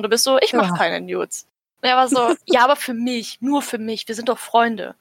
[0.00, 0.76] Und du bist so, ich mach Ja.
[0.76, 1.46] keine Nudes.
[1.82, 4.94] Und er war so, ja, aber für mich, nur für mich, wir sind doch Freunde.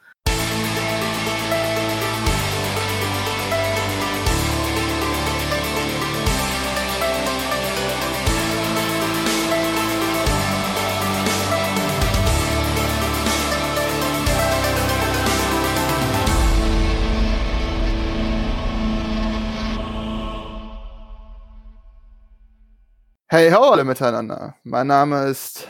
[23.32, 24.56] Hey, ho alle miteinander.
[24.64, 25.68] Mein Name ist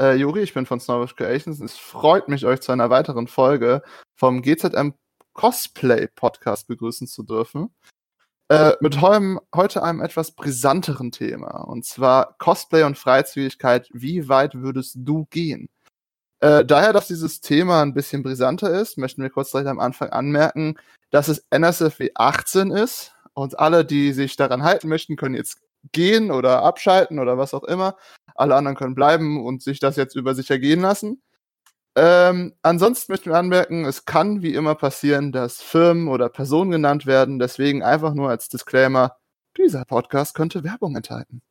[0.00, 1.60] äh, Juri, ich bin von Snowbush Creations.
[1.60, 3.82] Es freut mich, euch zu einer weiteren Folge
[4.14, 4.94] vom GZM
[5.32, 7.74] Cosplay Podcast begrüßen zu dürfen.
[8.48, 11.64] Äh, mit heum, heute einem etwas brisanteren Thema.
[11.64, 13.88] Und zwar Cosplay und Freizügigkeit.
[13.92, 15.68] Wie weit würdest du gehen?
[16.38, 20.10] Äh, daher, dass dieses Thema ein bisschen brisanter ist, möchten wir kurz direkt am Anfang
[20.10, 20.78] anmerken,
[21.10, 23.16] dass es NSFW 18 ist.
[23.34, 25.60] Und alle, die sich daran halten möchten, können jetzt
[25.92, 27.96] gehen oder abschalten oder was auch immer.
[28.34, 31.22] Alle anderen können bleiben und sich das jetzt über sich ergehen lassen.
[31.96, 37.06] Ähm, ansonsten möchten wir anmerken, es kann wie immer passieren, dass Firmen oder Personen genannt
[37.06, 37.38] werden.
[37.38, 39.16] Deswegen einfach nur als Disclaimer,
[39.56, 41.42] dieser Podcast könnte Werbung enthalten.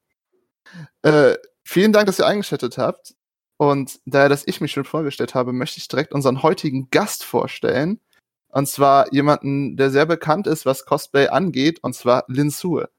[1.02, 3.16] Äh, vielen Dank, dass ihr eingeschaltet habt.
[3.58, 8.00] Und daher, dass ich mich schon vorgestellt habe, möchte ich direkt unseren heutigen Gast vorstellen.
[8.48, 12.90] Und zwar jemanden, der sehr bekannt ist, was Cosplay angeht, und zwar Lin Sue.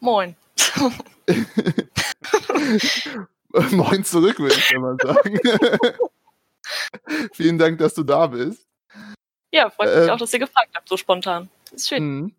[0.00, 0.36] Moin.
[3.72, 5.38] Moin zurück, würde ich mal sagen.
[7.32, 8.66] Vielen Dank, dass du da bist.
[9.52, 10.10] Ja, freut mich Ähm.
[10.10, 11.48] auch, dass ihr gefragt habt, so spontan.
[11.72, 12.04] Ist schön.
[12.04, 12.34] Mhm.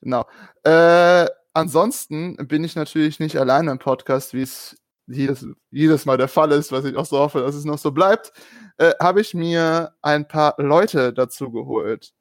[0.00, 0.26] Genau.
[0.62, 6.28] Äh, ansonsten bin ich natürlich nicht alleine im Podcast, wie es jedes, jedes Mal der
[6.28, 8.32] Fall ist, was ich auch so hoffe, dass es noch so bleibt.
[8.76, 12.12] Äh, Habe ich mir ein paar Leute dazu geholt.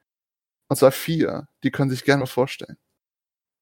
[0.70, 1.48] Und zwar vier.
[1.64, 2.78] Die können sich gerne vorstellen.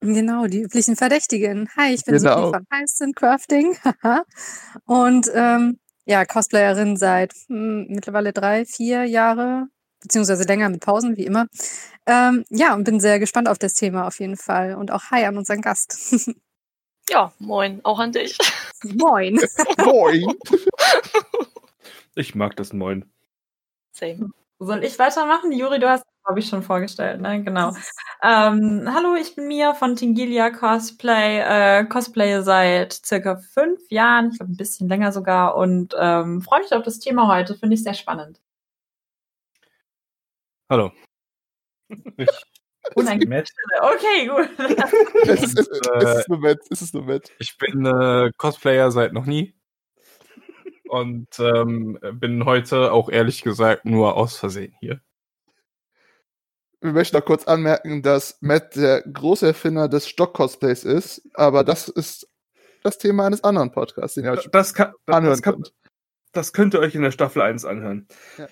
[0.02, 1.70] Genau, die üblichen Verdächtigen.
[1.78, 2.38] Hi, ich bin Genau.
[2.38, 3.78] Sophie von Heisten Crafting.
[3.84, 4.24] haha.
[4.86, 9.68] und ähm, ja, Cosplayerin seit hm, mittlerweile drei, vier Jahre,
[10.02, 11.46] beziehungsweise länger mit Pausen, wie immer.
[12.08, 14.74] Ähm, ja, und bin sehr gespannt auf das Thema auf jeden Fall.
[14.76, 15.96] Und auch Hi an unseren Gast.
[17.10, 18.38] Ja, moin, auch an dich.
[18.84, 19.38] Moin.
[19.84, 20.24] Moin!
[22.16, 23.12] Ich mag das Moin.
[23.92, 24.30] Same.
[24.60, 25.52] Soll ich weitermachen?
[25.52, 27.44] Juri, du hast, glaube ich, schon vorgestellt, ne?
[27.44, 27.74] Genau.
[28.24, 31.40] Ähm, hallo, ich bin Mia von Tingilia Cosplay.
[31.40, 36.62] Äh, Cosplay seit circa fünf Jahren, ich glaube ein bisschen länger sogar, und ähm, freue
[36.62, 37.56] mich auf das Thema heute.
[37.56, 38.40] Finde ich sehr spannend.
[40.70, 40.92] Hallo.
[42.18, 42.30] Ich,
[42.96, 43.44] Unangenehm.
[43.82, 44.50] Okay, gut.
[45.28, 47.32] es, ist, äh, es ist nur Matt, es ist nur Matt.
[47.40, 49.54] ich bin äh, Cosplayer seit noch nie.
[50.88, 55.00] Und ähm, bin heute auch ehrlich gesagt nur aus Versehen hier.
[56.82, 61.88] Wir möchten noch kurz anmerken, dass Matt der große Erfinder des Stock-Cosplays ist, aber das
[61.88, 62.28] ist
[62.82, 65.74] das Thema eines anderen Podcasts, den ihr euch Das, kann, anhören das, kann, könnt.
[66.32, 68.08] das könnt ihr euch in der Staffel 1 anhören.
[68.40, 68.48] Ja.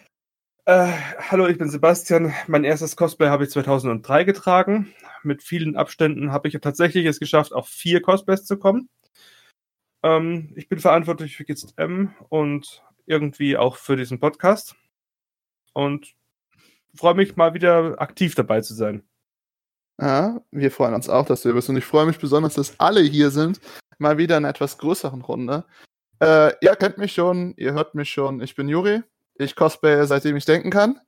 [0.66, 0.94] Äh,
[1.32, 2.32] hallo, ich bin Sebastian.
[2.46, 4.94] Mein erstes Cosplay habe ich 2003 getragen.
[5.24, 8.90] Mit vielen Abständen habe ich tatsächlich es geschafft, auf vier Cosplays zu kommen.
[10.04, 14.76] Ähm, ich bin verantwortlich für GZM und irgendwie auch für diesen Podcast.
[15.74, 16.14] Und
[16.96, 19.04] freue mich mal wieder aktiv dabei zu sein.
[20.02, 22.80] Ja, wir freuen uns auch, dass du hier bist und ich freue mich besonders, dass
[22.80, 23.60] alle hier sind.
[23.98, 25.66] Mal wieder in einer etwas größeren Runde.
[26.22, 28.42] Äh, ihr kennt mich schon, ihr hört mich schon.
[28.42, 29.04] Ich bin Juri.
[29.36, 31.00] Ich cosplaye, seitdem ich denken kann.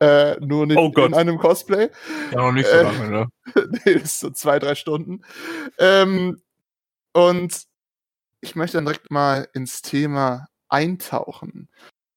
[0.00, 1.08] Äh, nur nicht Oh Gott.
[1.08, 1.90] in einem Cosplay.
[2.32, 3.26] Ja, noch nicht so so lange, lange, ne?
[3.84, 5.22] nee, das ist so zwei, drei Stunden.
[5.78, 6.40] Ähm,
[7.12, 7.64] und
[8.40, 11.68] ich möchte dann direkt mal ins Thema eintauchen.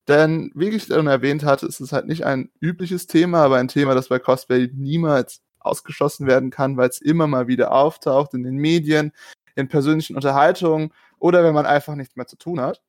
[0.08, 3.70] Denn, wie ich schon erwähnt hatte, ist es halt nicht ein übliches Thema, aber ein
[3.70, 8.44] Thema, das bei Cosplay niemals ausgeschlossen werden kann, weil es immer mal wieder auftaucht in
[8.44, 9.14] den Medien,
[9.56, 12.82] in persönlichen Unterhaltungen oder wenn man einfach nichts mehr zu tun hat.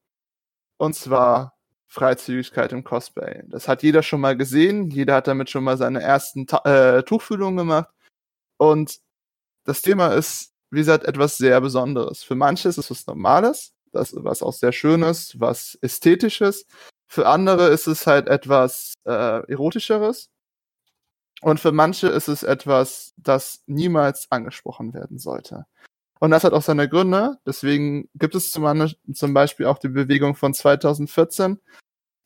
[0.77, 1.55] Und zwar
[1.87, 3.45] Freizügigkeit im Cosplay.
[3.47, 7.05] Das hat jeder schon mal gesehen, jeder hat damit schon mal seine ersten Ta äh,
[7.05, 7.91] Tuchfühlungen gemacht.
[8.57, 8.99] Und
[9.65, 12.25] das Thema ist, wie gesagt, etwas sehr Besonderes.
[12.25, 16.67] Für manche ist es was Normales, das, was auch sehr Schönes, was Ästhetisches.
[17.07, 20.31] Für andere ist es halt etwas äh, Erotischeres.
[21.43, 25.67] Und für manche ist es etwas, das niemals angesprochen werden sollte.
[26.21, 27.39] Und das hat auch seine Gründe.
[27.47, 28.65] Deswegen gibt es zum,
[29.35, 31.61] Beispiel auch die Bewegung von 2014.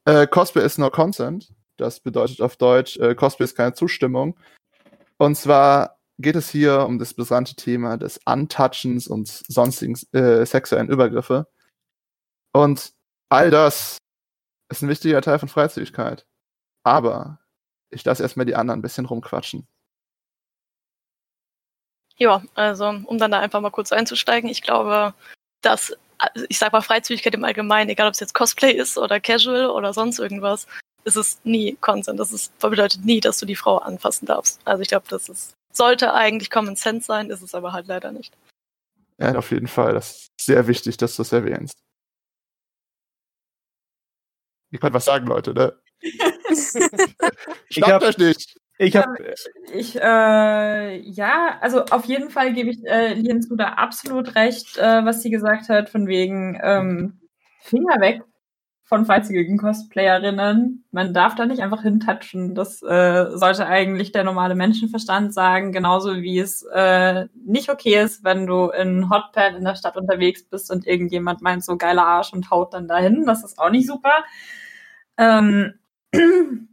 [0.04, 1.52] Äh, Cosplay is no consent.
[1.76, 4.38] Das bedeutet auf Deutsch, äh, Cosplay ist keine Zustimmung.
[5.16, 10.88] Und zwar geht es hier um das brisante Thema des Untouchens und sonstigen äh, sexuellen
[10.88, 11.48] Übergriffe.
[12.52, 12.92] Und
[13.28, 13.98] all das
[14.68, 16.26] ist ein wichtiger Teil von Freizügigkeit.
[16.82, 17.38] Aber
[17.90, 19.66] ich lasse erstmal die anderen ein bisschen rumquatschen.
[22.16, 25.14] Ja, also um dann da einfach mal kurz einzusteigen, ich glaube,
[25.62, 25.96] dass,
[26.48, 29.92] ich sag mal, Freizügigkeit im Allgemeinen, egal ob es jetzt Cosplay ist oder Casual oder
[29.92, 30.66] sonst irgendwas,
[31.04, 32.18] ist es nie Consent.
[32.18, 34.60] Das ist, bedeutet nie, dass du die Frau anfassen darfst.
[34.64, 38.10] Also ich glaube, das ist, sollte eigentlich Common Sense sein, ist es aber halt leider
[38.10, 38.36] nicht.
[39.18, 39.94] Ja, auf jeden Fall.
[39.94, 41.76] Das ist sehr wichtig, dass du das erwähnst.
[44.70, 45.72] Ich kann was sagen, Leute, ne?
[47.70, 48.56] Schnappt euch nicht!
[48.80, 49.34] Ich habe
[49.74, 55.04] Ich, äh, ja, also auf jeden Fall gebe ich äh, Lien da absolut recht, äh,
[55.04, 57.20] was sie gesagt hat, von wegen ähm,
[57.60, 58.22] Finger weg
[58.88, 60.82] von freizügigen Cosplayerinnen.
[60.92, 62.54] Man darf da nicht einfach hintatschen.
[62.54, 68.24] Das äh, sollte eigentlich der normale Menschenverstand sagen, genauso wie es äh, nicht okay ist,
[68.24, 72.32] wenn du in Hotpad in der Stadt unterwegs bist und irgendjemand meint so geiler Arsch
[72.32, 73.26] und haut dann dahin.
[73.26, 74.24] Das ist auch nicht super.
[75.18, 75.74] Ähm,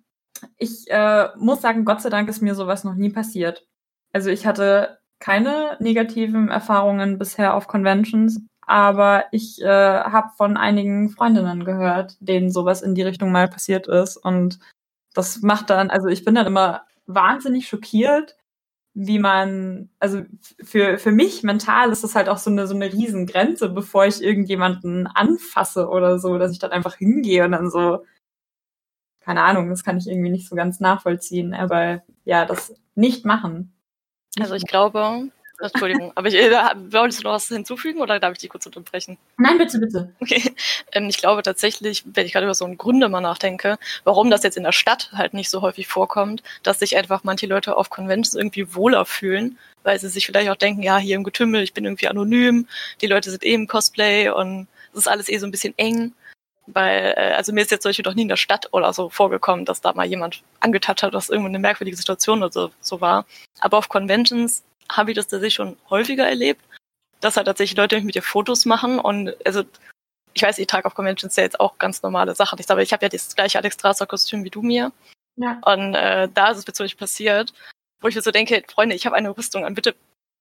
[0.58, 3.68] ich äh, muss sagen, Gott sei Dank ist mir sowas noch nie passiert.
[4.14, 11.10] Also ich hatte keine negativen Erfahrungen bisher auf Conventions, aber ich äh, habe von einigen
[11.10, 14.18] Freundinnen gehört, denen sowas in die Richtung mal passiert ist.
[14.18, 14.60] Und
[15.14, 18.36] das macht dann, also ich bin dann immer wahnsinnig schockiert,
[18.94, 20.24] wie man, also
[20.64, 24.24] für, für mich mental ist das halt auch so eine, so eine Riesengrenze, bevor ich
[24.24, 28.06] irgendjemanden anfasse oder so, dass ich dann einfach hingehe und dann so,
[29.20, 33.74] keine Ahnung, das kann ich irgendwie nicht so ganz nachvollziehen, aber ja, das nicht machen.
[34.40, 35.30] Also ich glaube,
[35.60, 36.52] Entschuldigung, aber ich, äh,
[36.90, 39.18] wolltest du noch was hinzufügen oder darf ich dich kurz unterbrechen?
[39.38, 40.14] Nein, bitte, bitte.
[40.20, 40.54] Okay.
[40.92, 44.44] Ähm, ich glaube tatsächlich, wenn ich gerade über so einen Gründe mal nachdenke, warum das
[44.44, 47.90] jetzt in der Stadt halt nicht so häufig vorkommt, dass sich einfach manche Leute auf
[47.90, 51.74] Conventions irgendwie wohler fühlen, weil sie sich vielleicht auch denken, ja, hier im Getümmel, ich
[51.74, 52.68] bin irgendwie anonym,
[53.02, 56.14] die Leute sind eh im Cosplay und es ist alles eh so ein bisschen eng.
[56.68, 59.10] Weil, äh, also mir ist jetzt zum Beispiel noch nie in der Stadt oder so
[59.10, 63.02] vorgekommen, dass da mal jemand angetatscht hat, was irgendwo eine merkwürdige Situation oder so, so
[63.02, 63.26] war.
[63.60, 66.62] Aber auf Conventions habe ich das tatsächlich schon häufiger erlebt,
[67.22, 69.64] dass halt tatsächlich Leute mit dir Fotos machen und also
[70.34, 72.60] ich weiß, ich trage auf Conventions ja jetzt auch ganz normale Sachen.
[72.60, 74.92] Ich, aber ich habe ja das gleiche Alex Strasser Kostüm wie du mir.
[75.38, 75.60] Ja.
[75.66, 77.54] Und äh, da ist es mir passiert,
[78.02, 79.96] wo ich mir so denke, Freunde, ich habe eine Rüstung an, bitte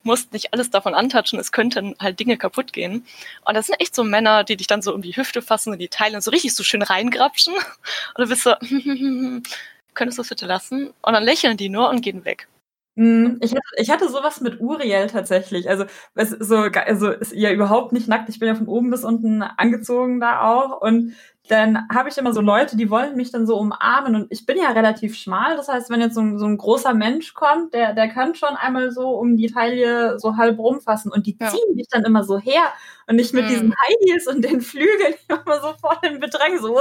[0.04, 3.06] musst nicht alles davon antatschen, es könnten halt Dinge kaputt gehen.
[3.44, 5.78] Und das sind echt so Männer, die dich dann so um die Hüfte fassen und
[5.78, 7.54] die Teile so richtig so schön reingrapschen.
[7.54, 8.54] Und du bist so,
[9.94, 10.92] könntest du das bitte lassen?
[11.02, 12.48] Und dann lächeln die nur und gehen weg.
[12.96, 15.68] Hm, ich hatte, ich hatte sowas mit Uriel tatsächlich.
[15.68, 18.28] Also, es so, also ist ja überhaupt nicht nackt.
[18.28, 20.80] Ich bin ja von oben bis unten angezogen da auch.
[20.80, 21.14] Und
[21.48, 24.14] dann habe ich immer so Leute, die wollen mich dann so umarmen.
[24.14, 25.56] Und ich bin ja relativ schmal.
[25.56, 28.54] Das heißt, wenn jetzt so ein, so ein großer Mensch kommt, der, der kann schon
[28.54, 31.10] einmal so um die Taille so halb rumfassen.
[31.10, 31.48] Und die ja.
[31.48, 32.62] ziehen mich dann immer so her.
[33.08, 33.48] Und ich mit mhm.
[33.48, 36.80] diesen High Heels und den Flügeln immer so vor dem Bedrängen so.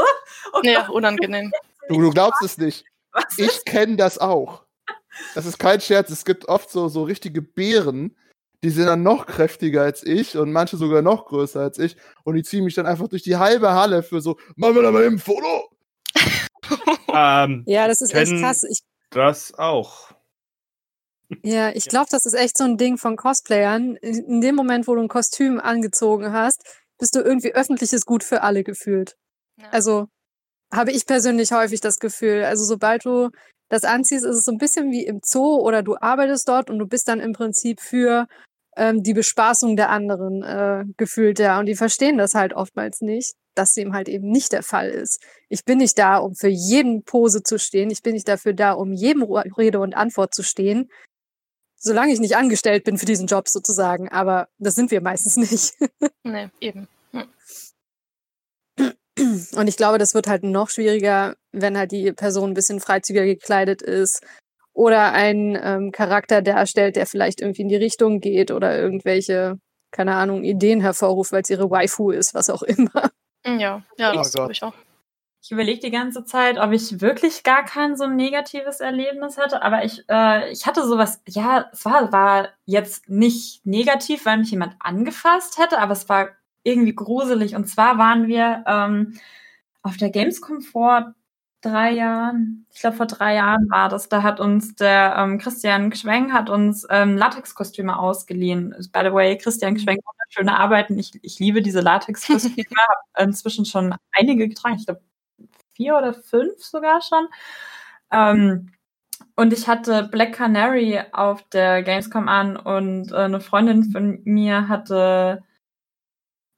[0.54, 1.52] Oh ja, unangenehm.
[1.90, 2.86] Du, du glaubst es nicht.
[3.12, 4.64] Was ich kenne das auch.
[5.36, 6.10] Das ist kein Scherz.
[6.10, 8.16] Es gibt oft so, so richtige Bären,
[8.64, 11.98] die sind dann noch kräftiger als ich und manche sogar noch größer als ich.
[12.24, 14.92] Und die ziehen mich dann einfach durch die halbe Halle für so, machen wir da
[14.92, 15.70] mal eben ein Foto.
[17.14, 18.64] ähm, ja, das ist echt krass.
[18.64, 18.80] Ich,
[19.10, 20.12] das auch.
[21.44, 23.96] Ja, ich glaube, das ist echt so ein Ding von Cosplayern.
[23.98, 26.64] In dem Moment, wo du ein Kostüm angezogen hast,
[26.98, 29.18] bist du irgendwie öffentliches Gut für alle gefühlt.
[29.58, 29.70] Ja.
[29.72, 30.08] Also
[30.72, 32.44] habe ich persönlich häufig das Gefühl.
[32.44, 33.30] Also sobald du
[33.74, 36.78] das anziehst, ist es so ein bisschen wie im Zoo oder du arbeitest dort und
[36.78, 38.28] du bist dann im Prinzip für
[38.78, 41.60] ähm, die Bespaßung der anderen äh, gefühlt ja.
[41.60, 45.24] Und die verstehen das halt oftmals nicht, dass dem halt eben nicht der Fall ist.
[45.50, 47.90] Ich bin nicht da, um für jeden Pose zu stehen.
[47.90, 50.92] Ich bin nicht dafür da, um jedem Rede und Antwort zu stehen.
[51.76, 54.08] Solange ich nicht angestellt bin für diesen Job sozusagen.
[54.10, 55.74] Aber das sind wir meistens nicht.
[56.24, 56.88] nee, eben.
[57.10, 57.28] Hm.
[59.56, 63.26] Und ich glaube, das wird halt noch schwieriger, wenn halt die Person ein bisschen freizügiger
[63.26, 64.26] gekleidet ist
[64.74, 69.60] oder einen ähm, Charakter darstellt, der vielleicht irgendwie in die Richtung geht oder irgendwelche,
[69.92, 73.12] keine Ahnung, Ideen hervorruft, weil es ihre Waifu ist, was auch immer.
[73.46, 74.74] Ja, ja, das oh glaube ich auch.
[75.46, 79.84] Ich überlege die ganze Zeit, ob ich wirklich gar kein so negatives Erlebnis hatte, aber
[79.84, 84.78] ich, äh, ich hatte sowas, ja, es war, war jetzt nicht negativ, weil mich jemand
[84.80, 86.30] angefasst hätte, aber es war
[86.64, 87.56] irgendwie gruselig.
[87.56, 89.20] Und zwar waren wir ähm,
[89.82, 91.14] auf der Gamescom vor
[91.64, 95.90] drei Jahren, ich glaube vor drei Jahren war das, da hat uns der ähm, Christian
[95.90, 98.72] Gschwenk hat uns ähm, Latexkostüme ausgeliehen.
[98.92, 100.98] By the way, Christian Gschwenk schöne Arbeiten.
[100.98, 102.56] Ich, ich liebe diese Latexkostüme,
[103.16, 105.02] habe inzwischen schon einige getragen, ich glaube
[105.76, 107.28] vier oder fünf sogar schon.
[108.12, 108.72] Ähm,
[109.36, 114.68] und ich hatte Black Canary auf der Gamescom an und äh, eine Freundin von mir
[114.68, 115.44] hatte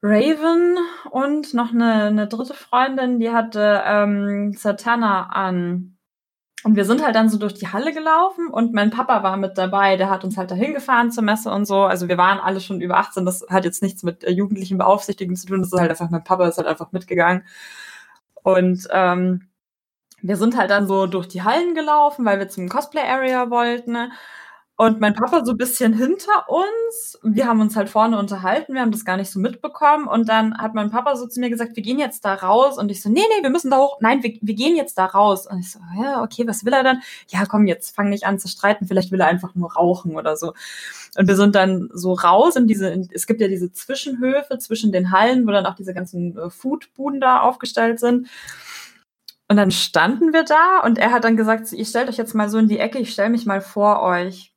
[0.07, 0.77] Raven
[1.09, 5.97] und noch eine, eine dritte Freundin, die hatte ähm, Satana an.
[6.63, 9.57] Und wir sind halt dann so durch die Halle gelaufen und mein Papa war mit
[9.57, 11.83] dabei, der hat uns halt dahin gefahren zur Messe und so.
[11.83, 15.35] Also wir waren alle schon über 18, das hat jetzt nichts mit äh, jugendlichen Beaufsichtigen
[15.35, 17.43] zu tun, das ist halt einfach, mein Papa ist halt einfach mitgegangen.
[18.43, 19.47] Und ähm,
[20.21, 23.93] wir sind halt dann so durch die Hallen gelaufen, weil wir zum Cosplay-Area wollten.
[23.93, 24.11] Ne?
[24.77, 27.17] Und mein Papa so ein bisschen hinter uns.
[27.23, 30.05] Wir haben uns halt vorne unterhalten, wir haben das gar nicht so mitbekommen.
[30.05, 32.77] Und dann hat mein Papa so zu mir gesagt, wir gehen jetzt da raus.
[32.77, 33.97] Und ich so, nee, nee, wir müssen da hoch.
[34.01, 35.47] Nein, wir, wir gehen jetzt da raus.
[35.47, 37.01] Und ich so, ja, okay, was will er dann?
[37.29, 38.85] Ja, komm, jetzt fang nicht an zu streiten.
[38.85, 40.53] Vielleicht will er einfach nur rauchen oder so.
[41.17, 44.91] Und wir sind dann so raus in diese, in, es gibt ja diese Zwischenhöfe zwischen
[44.91, 48.27] den Hallen, wo dann auch diese ganzen äh, Foodbuden da aufgestellt sind.
[49.47, 52.49] Und dann standen wir da und er hat dann gesagt, ihr stellt euch jetzt mal
[52.49, 54.54] so in die Ecke, ich stelle mich mal vor euch.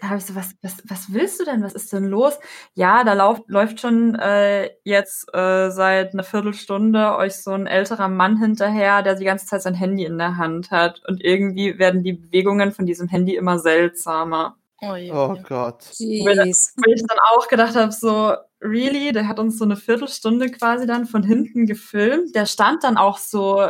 [0.00, 1.62] Da habe ich so, was, was, was willst du denn?
[1.62, 2.38] Was ist denn los?
[2.74, 8.08] Ja, da lauf, läuft schon äh, jetzt äh, seit einer Viertelstunde euch so ein älterer
[8.08, 11.02] Mann hinterher, der die ganze Zeit sein Handy in der Hand hat.
[11.08, 14.56] Und irgendwie werden die Bewegungen von diesem Handy immer seltsamer.
[14.80, 15.84] Oh, oh Gott.
[15.98, 19.12] Weil ich dann auch gedacht habe, so, really?
[19.12, 22.34] Der hat uns so eine Viertelstunde quasi dann von hinten gefilmt.
[22.34, 23.68] Der stand dann auch so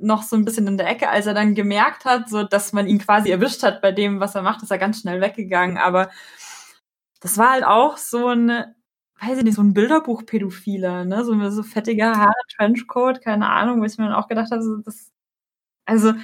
[0.00, 2.86] noch so ein bisschen in der Ecke, als er dann gemerkt hat, so dass man
[2.86, 5.78] ihn quasi erwischt hat bei dem, was er macht, ist er ganz schnell weggegangen.
[5.78, 6.10] Aber
[7.20, 8.48] das war halt auch so ein,
[9.20, 11.24] weiß ich nicht, so ein Bilderbuch-Pädophiler, ne?
[11.24, 14.76] So, so fettiger Haare, Trenchcoat, keine Ahnung, wo ich mir dann auch gedacht habe, so,
[14.78, 15.10] das,
[15.86, 16.14] also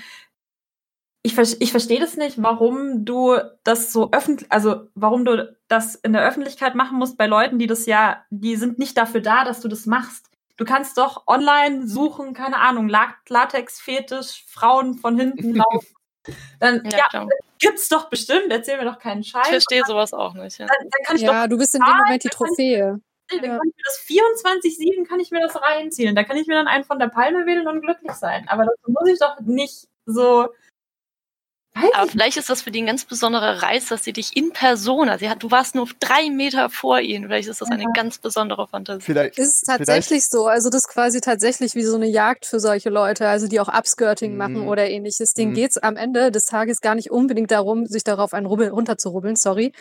[1.22, 6.12] ich, ich verstehe das nicht, warum du das so öffentlich, also warum du das in
[6.12, 9.60] der Öffentlichkeit machen musst bei Leuten, die das ja, die sind nicht dafür da, dass
[9.60, 10.30] du das machst.
[10.56, 15.94] Du kannst doch online suchen, keine Ahnung, Latex-Fetisch, Frauen von hinten laufen.
[16.58, 17.26] Dann ja, ja
[17.58, 19.44] gibt's doch bestimmt, erzähl mir doch keinen Scheiß.
[19.44, 20.58] Ich verstehe sowas auch nicht.
[20.58, 23.00] Ja, dann, dann kann ich ja doch, du bist in dem Moment die Trophäe.
[23.28, 26.14] Dann kann ich mir das 24-7 kann ich mir das reinziehen.
[26.14, 28.48] Da kann ich mir dann einen von der Palme wählen und glücklich sein.
[28.48, 30.48] Aber das muss ich doch nicht so
[31.94, 35.18] aber vielleicht ist das für die ein ganz besonderer Reiz, dass sie dich in Persona,
[35.18, 37.26] sie hat, du warst nur drei Meter vor ihnen.
[37.26, 37.90] Vielleicht ist das eine ja.
[37.94, 39.02] ganz besondere Fantasie.
[39.02, 40.30] Vielleicht ist es tatsächlich vielleicht.
[40.30, 40.46] so.
[40.46, 43.68] Also das ist quasi tatsächlich wie so eine Jagd für solche Leute, also die auch
[43.68, 44.38] Upskirting mhm.
[44.38, 45.34] machen oder ähnliches.
[45.34, 45.56] Denen mhm.
[45.56, 49.72] geht's am Ende des Tages gar nicht unbedingt darum, sich darauf einen Rubbel runterzurubbeln, sorry.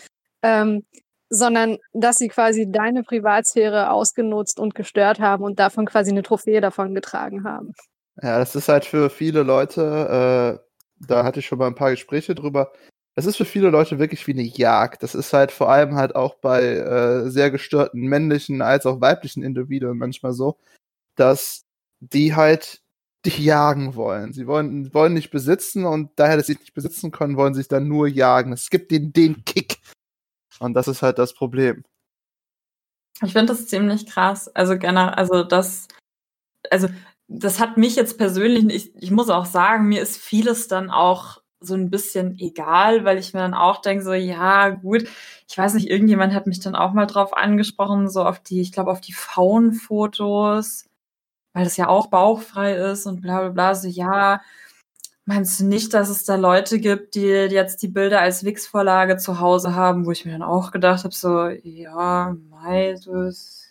[0.41, 0.83] Ähm,
[1.29, 6.61] sondern dass sie quasi deine Privatsphäre ausgenutzt und gestört haben und davon quasi eine Trophäe
[6.61, 7.73] davon getragen haben.
[8.21, 10.64] Ja, das ist halt für viele Leute äh,
[10.99, 12.71] da hatte ich schon mal ein paar Gespräche drüber.
[13.15, 15.03] Es ist für viele Leute wirklich wie eine Jagd.
[15.03, 19.43] Das ist halt vor allem halt auch bei äh, sehr gestörten männlichen als auch weiblichen
[19.43, 20.57] Individuen manchmal so,
[21.15, 21.65] dass
[22.01, 22.81] die halt
[23.25, 24.33] dich jagen wollen.
[24.33, 27.67] Sie wollen, wollen nicht besitzen und daher, dass sie nicht besitzen können, wollen sie sich
[27.67, 28.53] dann nur jagen.
[28.53, 29.77] Es gibt den, den Kick.
[30.59, 31.83] Und das ist halt das Problem.
[33.23, 34.47] Ich finde das ziemlich krass.
[34.49, 35.87] Also generell, also das,
[36.69, 36.89] also
[37.27, 41.41] das hat mich jetzt persönlich, ich, ich muss auch sagen, mir ist vieles dann auch
[41.59, 45.05] so ein bisschen egal, weil ich mir dann auch denke, so, ja, gut,
[45.47, 48.71] ich weiß nicht, irgendjemand hat mich dann auch mal drauf angesprochen, so auf die, ich
[48.71, 50.85] glaube, auf die Faunfotos,
[51.53, 54.41] weil das ja auch bauchfrei ist und bla bla bla, so, ja,
[55.25, 59.39] meinst du nicht, dass es da Leute gibt, die jetzt die Bilder als Wix-Vorlage zu
[59.39, 63.65] Hause haben, wo ich mir dann auch gedacht habe, so, ja, mei, das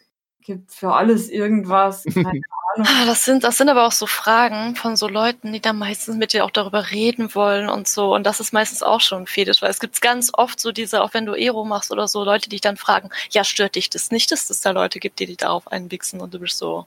[0.45, 2.43] gibt für alles irgendwas, keine Ahnung.
[2.87, 6.17] Ah, das sind, das sind aber auch so Fragen von so Leuten, die dann meistens
[6.17, 8.15] mit dir auch darüber reden wollen und so.
[8.15, 11.15] Und das ist meistens auch schon fetisch, weil es gibt ganz oft so diese, auch
[11.15, 14.11] wenn du Ero machst oder so, Leute, die dich dann fragen, ja, stört dich das
[14.11, 16.87] nicht, dass es da Leute gibt, die dich darauf einwichsen und du bist so,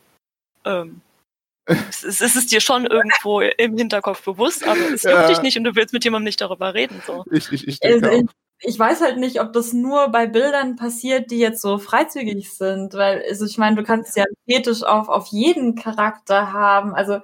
[0.66, 1.02] ähm,
[1.66, 5.28] es, es ist es dir schon irgendwo im Hinterkopf bewusst, aber es juckt ja.
[5.28, 7.02] dich nicht und du willst mit jemandem nicht darüber reden.
[7.06, 7.26] So.
[7.32, 10.76] Ich, ich, ich denke also, auch ich weiß halt nicht, ob das nur bei Bildern
[10.76, 15.10] passiert, die jetzt so freizügig sind, weil also ich meine, du kannst ja fetisch auf,
[15.10, 16.96] auf jeden Charakter haben.
[16.96, 17.20] Also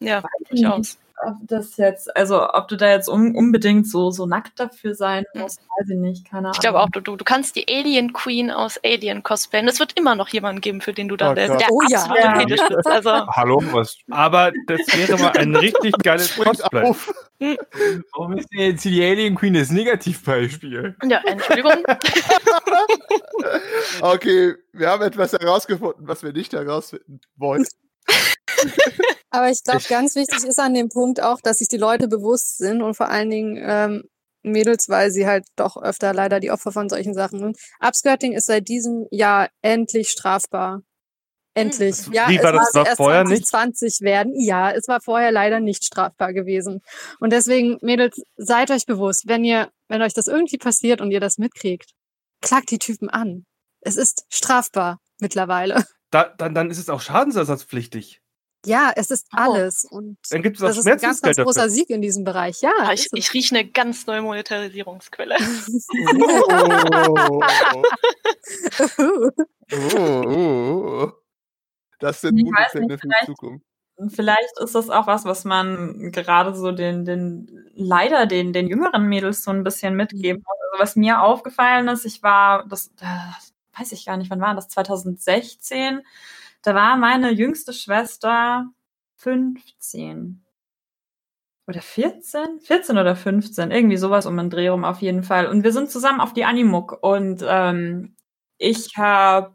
[0.00, 4.58] ja, durchaus ob das jetzt, also ob du da jetzt un unbedingt so, so nackt
[4.58, 5.42] dafür sein hm.
[5.42, 6.52] musst, weiß ich nicht, keine Ahnung.
[6.54, 9.68] Ich glaube auch, du, du, du kannst die Alien Queen aus Alien cosplayen.
[9.68, 12.38] Es wird immer noch jemanden geben, für den du dann oh, der, der oh, ja.
[12.38, 12.78] Fetisch bist.
[12.88, 13.10] Also.
[13.10, 13.96] Hallo, was?
[14.10, 16.94] Aber das wäre mal ein richtig geiles Cosplay.
[18.12, 20.96] Warum ist denn jetzt die Alien Queen das Negativbeispiel?
[21.04, 21.84] Ja, Entschuldigung.
[24.00, 27.64] okay, wir haben etwas herausgefunden, was wir nicht herausfinden wollen.
[29.30, 32.58] Aber ich glaube, ganz wichtig ist an dem Punkt auch, dass sich die Leute bewusst
[32.58, 34.04] sind und vor allen Dingen ähm,
[34.42, 37.58] Mädels, weil sie halt doch öfter leider die Opfer von solchen Sachen sind.
[37.80, 40.82] Upskirting ist seit diesem Jahr endlich strafbar.
[41.54, 42.06] Endlich.
[42.06, 42.12] Hm.
[42.12, 44.00] Ja, Wie war das war erst vorher 2020 nicht?
[44.00, 44.32] werden.
[44.38, 46.80] Ja, es war vorher leider nicht strafbar gewesen.
[47.20, 51.20] Und deswegen, Mädels, seid euch bewusst, wenn ihr, wenn euch das irgendwie passiert und ihr
[51.20, 51.90] das mitkriegt,
[52.40, 53.44] klagt die Typen an.
[53.80, 55.84] Es ist strafbar mittlerweile.
[56.10, 58.22] Da, dann, dann ist es auch schadensersatzpflichtig.
[58.66, 59.38] Ja, es ist Oh.
[59.40, 59.84] alles.
[59.84, 61.70] Und Dann gibt es auch das ist ein ganz, ganz großer dafür.
[61.70, 62.60] Sieg in diesem Bereich.
[62.60, 65.36] Ja, Ah, ich, ich rieche eine ganz neue Monetarisierungsquelle.
[69.70, 71.12] Oh, oh, oh, oh.
[71.98, 73.64] Das sind Ich gute weiß Pläne nicht, für die vielleicht- Zukunft.
[74.14, 79.08] Vielleicht ist das auch was, was man gerade so den, den, leider den, den jüngeren
[79.08, 80.56] Mädels so ein bisschen mitgeben muss.
[80.72, 84.54] Also was mir aufgefallen ist, ich war, das, das weiß ich gar nicht, wann war
[84.54, 84.68] das?
[84.68, 86.02] 2016.
[86.62, 88.66] Da war meine jüngste Schwester
[89.16, 90.44] 15.
[91.66, 92.60] Oder 14?
[92.60, 93.70] 14 oder 15.
[93.70, 95.46] Irgendwie sowas um den Dreh rum auf jeden Fall.
[95.46, 98.16] Und wir sind zusammen auf die Animuk und ähm,
[98.56, 99.54] ich habe,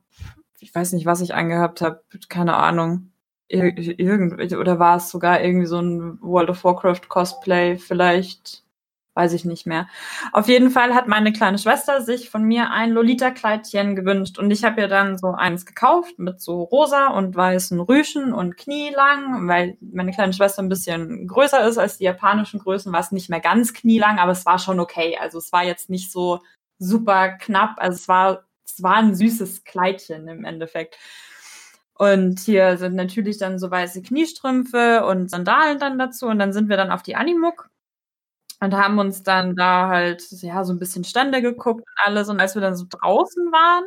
[0.60, 3.13] ich weiß nicht, was ich angehabt habe, keine Ahnung
[3.50, 8.62] Ir irgend oder war es sogar irgendwie so ein World of Warcraft Cosplay vielleicht
[9.15, 9.88] weiß ich nicht mehr.
[10.32, 14.51] Auf jeden Fall hat meine kleine Schwester sich von mir ein Lolita Kleidchen gewünscht und
[14.51, 19.48] ich habe ihr dann so eins gekauft mit so rosa und weißen Rüschen und knielang,
[19.48, 23.29] weil meine kleine Schwester ein bisschen größer ist als die japanischen Größen, war es nicht
[23.29, 25.17] mehr ganz knielang, aber es war schon okay.
[25.20, 26.39] Also es war jetzt nicht so
[26.79, 30.98] super knapp, also es war es war ein süßes Kleidchen im Endeffekt.
[31.96, 36.25] Und hier sind natürlich dann so weiße Kniestrümpfe und Sandalen dann dazu.
[36.25, 37.70] Und dann sind wir dann auf die Animuk
[38.63, 42.29] und haben uns dann da halt, ja, so ein bisschen Stände geguckt und alles.
[42.29, 43.86] Und als wir dann so draußen waren,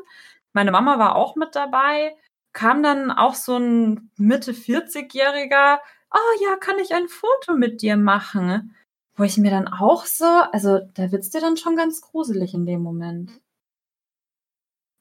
[0.53, 2.17] meine Mama war auch mit dabei,
[2.53, 5.79] kam dann auch so ein Mitte 40-Jähriger,
[6.13, 8.75] oh ja, kann ich ein Foto mit dir machen?
[9.17, 12.67] Wo ich mir dann auch so, also da wird's dir dann schon ganz gruselig in
[12.67, 13.41] dem Moment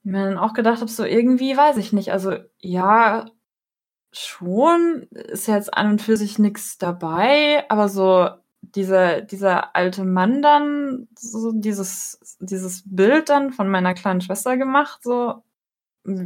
[0.05, 2.11] mir dann auch gedacht habe, so irgendwie weiß ich nicht.
[2.11, 3.25] Also ja,
[4.13, 8.29] schon ist jetzt an und für sich nichts dabei, aber so
[8.73, 14.99] dieser, dieser alte Mann dann, so dieses, dieses Bild dann von meiner kleinen Schwester gemacht,
[15.03, 15.43] so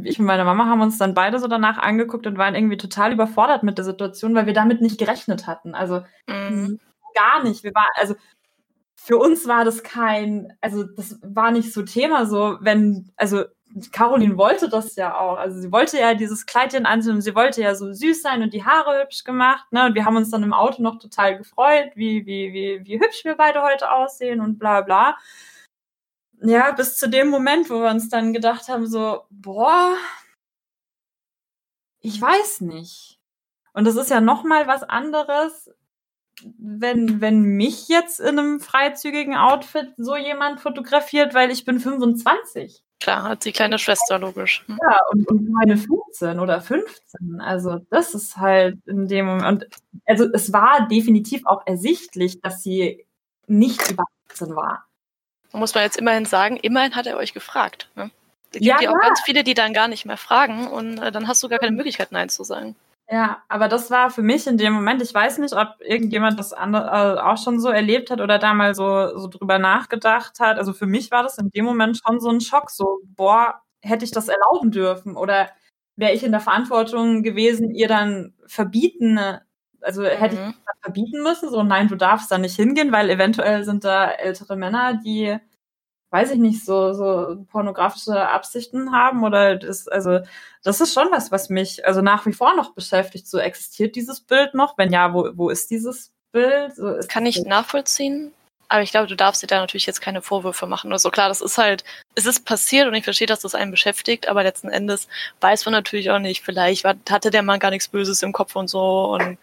[0.04, 3.12] ich und meine Mama haben uns dann beide so danach angeguckt und waren irgendwie total
[3.12, 5.74] überfordert mit der Situation, weil wir damit nicht gerechnet hatten.
[5.74, 6.78] Also Mhm.
[7.14, 7.64] gar nicht.
[7.64, 8.14] Wir waren, also
[8.96, 13.44] für uns war das kein, also das war nicht so Thema, so wenn, also
[13.92, 15.36] Caroline wollte das ja auch.
[15.36, 18.52] Also sie wollte ja dieses Kleidchen anziehen und sie wollte ja so süß sein und
[18.52, 19.70] die Haare hübsch gemacht.
[19.70, 19.86] Ne?
[19.86, 23.24] Und wir haben uns dann im Auto noch total gefreut, wie, wie, wie, wie hübsch
[23.24, 25.16] wir beide heute aussehen und bla bla.
[26.42, 29.94] Ja, bis zu dem Moment, wo wir uns dann gedacht haben, so, boah,
[32.00, 33.18] ich weiß nicht.
[33.72, 35.70] Und das ist ja noch mal was anderes,
[36.58, 42.82] wenn, wenn mich jetzt in einem freizügigen Outfit so jemand fotografiert, weil ich bin 25.
[43.00, 44.62] Klar, hat die kleine Schwester, logisch.
[44.66, 44.78] Hm.
[44.82, 47.40] Ja, und, und meine 15 oder 15.
[47.40, 49.46] Also das ist halt in dem Moment.
[49.46, 49.66] Und
[50.04, 53.06] also es war definitiv auch ersichtlich, dass sie
[53.46, 54.86] nicht über 18 war.
[55.52, 57.88] Muss man jetzt immerhin sagen, immerhin hat er euch gefragt.
[57.96, 58.10] Ne?
[58.50, 61.10] Es gibt Ja, ja, auch ganz viele, die dann gar nicht mehr fragen und äh,
[61.10, 62.76] dann hast du gar keine Möglichkeit, Nein zu sagen.
[63.12, 66.52] Ja, aber das war für mich in dem Moment, ich weiß nicht, ob irgendjemand das
[66.52, 70.58] andere, äh, auch schon so erlebt hat oder da mal so, so drüber nachgedacht hat.
[70.58, 74.04] Also für mich war das in dem Moment schon so ein Schock, so, boah, hätte
[74.04, 75.48] ich das erlauben dürfen oder
[75.96, 79.18] wäre ich in der Verantwortung gewesen, ihr dann verbieten,
[79.80, 80.54] also hätte ich Mhm.
[80.66, 84.54] das verbieten müssen, so, nein, du darfst da nicht hingehen, weil eventuell sind da ältere
[84.56, 85.36] Männer, die,
[86.10, 90.20] weiß ich nicht, so, so pornografische Absichten haben oder das, also,
[90.62, 93.26] das ist schon was, was mich also nach wie vor noch beschäftigt.
[93.28, 94.76] So existiert dieses Bild noch?
[94.76, 96.74] Wenn ja, wo, wo ist dieses Bild?
[96.74, 98.32] So, ist Kann ich nachvollziehen.
[98.68, 101.10] Aber ich glaube, du darfst dir da natürlich jetzt keine Vorwürfe machen oder so.
[101.10, 101.82] Klar, das ist halt,
[102.14, 105.08] es ist passiert und ich verstehe, dass das einen beschäftigt, aber letzten Endes
[105.40, 108.68] weiß man natürlich auch nicht, vielleicht hatte der Mann gar nichts Böses im Kopf und
[108.68, 109.38] so und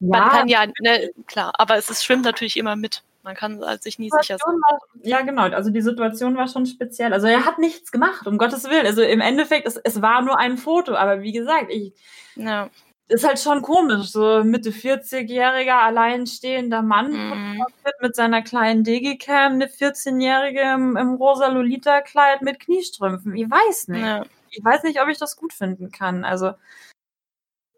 [0.00, 3.04] man kann ja, ne, klar, aber es ist, schwimmt natürlich immer mit.
[3.22, 4.54] Man kann halt sich nie sicher sein.
[4.56, 5.42] War, ja, genau.
[5.42, 7.12] Also die Situation war schon speziell.
[7.12, 8.84] Also er hat nichts gemacht, um Gottes Willen.
[8.86, 10.94] Also im Endeffekt, es, es war nur ein Foto.
[10.96, 11.94] Aber wie gesagt, ich,
[12.34, 12.68] Ja.
[13.08, 14.10] ist halt schon komisch.
[14.10, 17.64] So Mitte 40-jähriger, alleinstehender Mann Mhm.
[18.00, 23.36] mit seiner kleinen Digicam, eine 14-jährige im, im rosa Lolita-Kleid mit Kniestrümpfen.
[23.36, 24.00] Ich weiß nicht.
[24.04, 24.24] ja.
[24.50, 26.24] ich weiß nicht, ob ich das gut finden kann.
[26.24, 26.54] Also,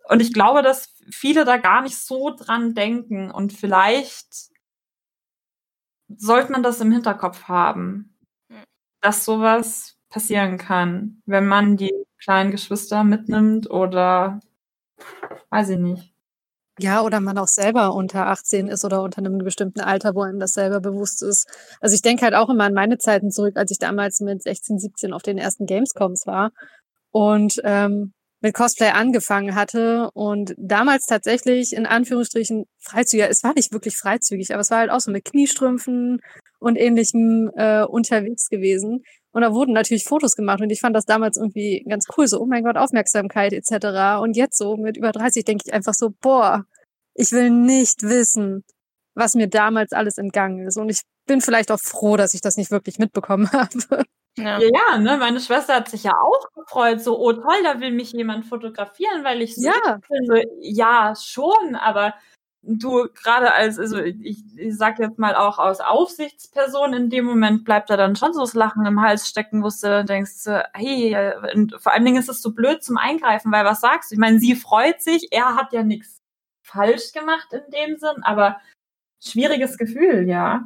[0.09, 4.54] und ich glaube, dass viele da gar nicht so dran denken und vielleicht
[6.17, 8.17] sollte man das im Hinterkopf haben,
[9.01, 14.41] dass sowas passieren kann, wenn man die kleinen Geschwister mitnimmt oder
[15.51, 16.15] weiß ich nicht.
[16.81, 20.41] Ja, oder man auch selber unter 18 ist oder unter einem bestimmten Alter, wo einem
[20.41, 21.47] das selber bewusst ist.
[21.81, 24.79] Also ich denke halt auch immer an meine Zeiten zurück, als ich damals mit 16,
[24.79, 26.51] 17 auf den ersten Gamescoms war
[27.13, 28.13] und ähm,
[28.45, 34.53] mit Cosplay angefangen hatte und damals tatsächlich in Anführungsstrichen freizügiger, es war nicht wirklich freizügig,
[34.53, 36.21] aber es war halt auch so mit Kniestrümpfen
[36.59, 39.03] und ähnlichem äh, unterwegs gewesen.
[39.33, 42.39] Und da wurden natürlich Fotos gemacht und ich fand das damals irgendwie ganz cool, so,
[42.39, 44.21] oh mein Gott, Aufmerksamkeit etc.
[44.23, 46.67] Und jetzt so mit über 30 denke ich einfach so, boah,
[47.15, 48.63] ich will nicht wissen,
[49.15, 50.77] was mir damals alles entgangen ist.
[50.77, 54.05] Und ich bin vielleicht auch froh, dass ich das nicht wirklich mitbekommen habe.
[54.37, 54.59] Ja.
[54.59, 55.17] ja, ja, ne?
[55.19, 59.23] Meine Schwester hat sich ja auch gefreut, so, oh toll, da will mich jemand fotografieren,
[59.23, 59.99] weil ich so ja.
[60.09, 60.27] bin.
[60.27, 62.15] So, ja, schon, aber
[62.63, 67.65] du gerade als, also ich, ich sag jetzt mal auch aus Aufsichtsperson, in dem Moment
[67.65, 71.17] bleibt da dann schon so das Lachen im Hals stecken, wo du denkst, hey,
[71.55, 74.15] und vor allen Dingen ist es so blöd zum Eingreifen, weil was sagst du?
[74.15, 76.23] Ich meine, sie freut sich, er hat ja nichts
[76.63, 78.61] falsch gemacht in dem Sinn, aber
[79.21, 80.65] schwieriges Gefühl, ja.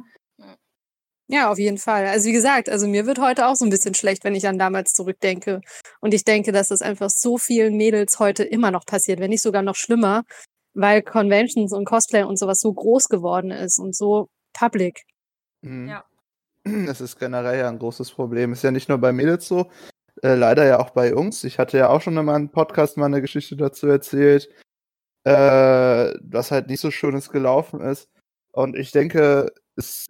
[1.31, 2.07] Ja, auf jeden Fall.
[2.07, 4.57] Also wie gesagt, also mir wird heute auch so ein bisschen schlecht, wenn ich an
[4.57, 5.61] damals zurückdenke.
[6.01, 9.43] Und ich denke, dass das einfach so vielen Mädels heute immer noch passiert, wenn nicht
[9.43, 10.23] sogar noch schlimmer,
[10.73, 15.03] weil Conventions und Cosplay und sowas so groß geworden ist und so public.
[15.61, 15.89] Mhm.
[15.89, 16.03] Ja.
[16.87, 18.51] Das ist generell ja ein großes Problem.
[18.53, 19.69] Ist ja nicht nur bei Mädels so,
[20.23, 21.43] äh, leider ja auch bei Jungs.
[21.43, 24.49] Ich hatte ja auch schon in meinem Podcast mal eine Geschichte dazu erzählt,
[25.25, 25.31] äh,
[26.21, 28.09] was halt nicht so schönes gelaufen ist.
[28.51, 30.07] Und ich denke, es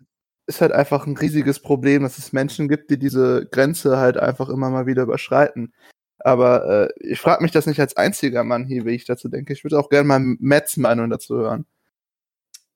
[0.49, 4.49] ist halt einfach ein riesiges Problem, dass es Menschen gibt, die diese Grenze halt einfach
[4.49, 5.73] immer mal wieder überschreiten.
[6.19, 9.53] Aber äh, ich frage mich das nicht als einziger Mann hier, wie ich dazu denke.
[9.53, 11.65] Ich würde auch gerne mal Mats Meinung dazu hören.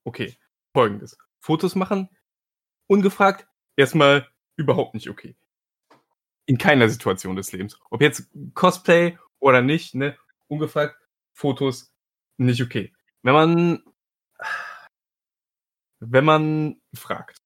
[0.06, 0.38] Okay,
[0.74, 1.18] folgendes.
[1.40, 2.10] Fotos machen,
[2.88, 5.36] ungefragt, erstmal überhaupt nicht okay.
[6.46, 7.80] In keiner Situation des Lebens.
[7.90, 10.18] Ob jetzt Cosplay oder nicht, ne?
[10.48, 10.96] Ungefragt,
[11.34, 11.94] Fotos
[12.38, 12.94] nicht okay.
[13.24, 13.84] Wenn man,
[16.00, 17.43] wenn man fragt,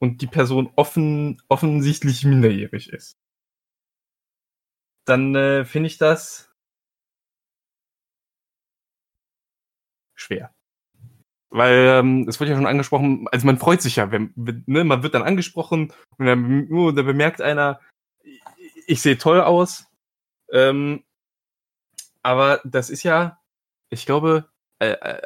[0.00, 3.16] und die Person offen, offensichtlich minderjährig ist,
[5.04, 6.50] dann äh, finde ich das
[10.14, 10.54] schwer.
[11.50, 15.02] Weil ähm, es wird ja schon angesprochen, also man freut sich ja, wenn, ne, man
[15.02, 17.80] wird dann angesprochen und dann, oh, da bemerkt einer,
[18.22, 18.40] ich,
[18.86, 19.86] ich sehe toll aus.
[20.52, 21.04] Ähm,
[22.22, 23.40] aber das ist ja,
[23.90, 25.22] ich glaube, äh, äh,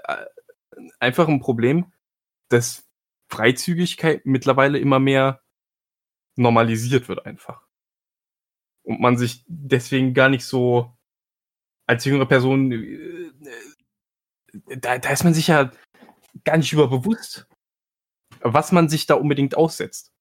[0.99, 1.93] einfach ein Problem,
[2.49, 2.84] dass
[3.35, 5.43] Freizügigkeit mittlerweile immer mehr
[6.37, 7.67] normalisiert wird einfach.
[8.83, 10.97] Und man sich deswegen gar nicht so
[11.87, 13.33] als jüngere Person, äh,
[14.77, 15.73] da, da ist man sich ja
[16.45, 17.49] gar nicht über bewusst,
[18.41, 20.14] was man sich da unbedingt aussetzt.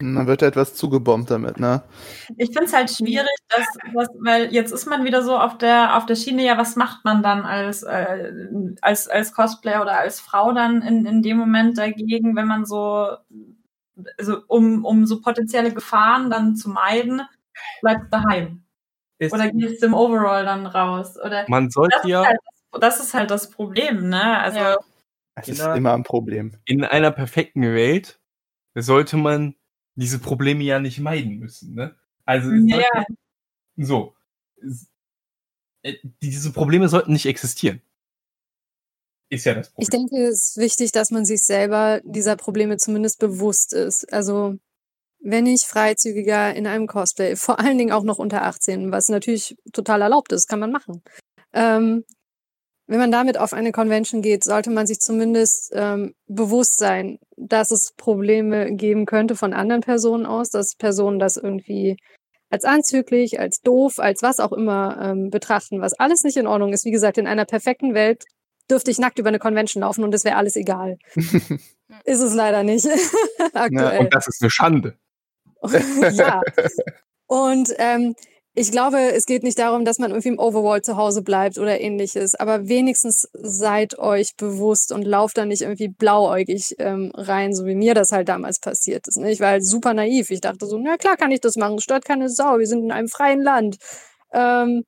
[0.00, 1.82] Man wird etwas zugebombt damit, ne?
[2.36, 5.96] Ich finde es halt schwierig, dass, dass, weil jetzt ist man wieder so auf der
[5.96, 8.32] auf der Schiene, ja, was macht man dann als äh,
[8.80, 13.08] als als Cosplayer oder als Frau dann in, in dem Moment dagegen, wenn man so
[14.18, 17.22] also um um so potenzielle Gefahren dann zu meiden,
[17.80, 18.62] bleibst daheim.
[19.18, 22.38] Ist oder gehst du im Overall dann raus oder Man sollte das ja halt,
[22.80, 24.38] das ist halt das Problem, ne?
[24.38, 24.76] Also ja.
[25.34, 26.52] Es ist immer ein Problem.
[26.66, 28.20] In einer perfekten Welt
[28.74, 29.54] sollte man
[29.98, 31.74] diese Probleme ja nicht meiden müssen.
[31.74, 31.94] Ne?
[32.24, 33.04] Also ja.
[33.76, 34.14] so.
[35.82, 37.82] Äh, diese Probleme sollten nicht existieren.
[39.28, 39.82] Ist ja das Problem.
[39.82, 44.10] Ich denke, es ist wichtig, dass man sich selber dieser Probleme zumindest bewusst ist.
[44.12, 44.56] Also
[45.20, 49.56] wenn ich freizügiger in einem Cosplay, vor allen Dingen auch noch unter 18, was natürlich
[49.72, 51.02] total erlaubt ist, kann man machen.
[51.52, 52.04] Ähm,
[52.88, 57.70] wenn man damit auf eine Convention geht, sollte man sich zumindest ähm, bewusst sein, dass
[57.70, 61.98] es Probleme geben könnte von anderen Personen aus, dass Personen das irgendwie
[62.50, 66.72] als anzüglich, als doof, als was auch immer ähm, betrachten, was alles nicht in Ordnung
[66.72, 66.86] ist.
[66.86, 68.24] Wie gesagt, in einer perfekten Welt
[68.70, 70.96] dürfte ich nackt über eine Convention laufen und es wäre alles egal.
[71.14, 72.86] ist es leider nicht.
[73.52, 73.94] Aktuell.
[73.94, 74.96] Ja, und das ist eine Schande.
[76.12, 76.40] ja.
[77.26, 78.14] Und ähm,
[78.58, 81.80] ich glaube, es geht nicht darum, dass man irgendwie im Overwall zu Hause bleibt oder
[81.80, 87.66] ähnliches, aber wenigstens seid euch bewusst und lauft da nicht irgendwie blauäugig ähm, rein, so
[87.66, 89.16] wie mir das halt damals passiert ist.
[89.16, 89.30] Ne?
[89.30, 90.30] Ich war halt super naiv.
[90.30, 92.90] Ich dachte so, na klar kann ich das machen, stört keine Sau, wir sind in
[92.90, 93.76] einem freien Land.
[94.32, 94.82] Ähm,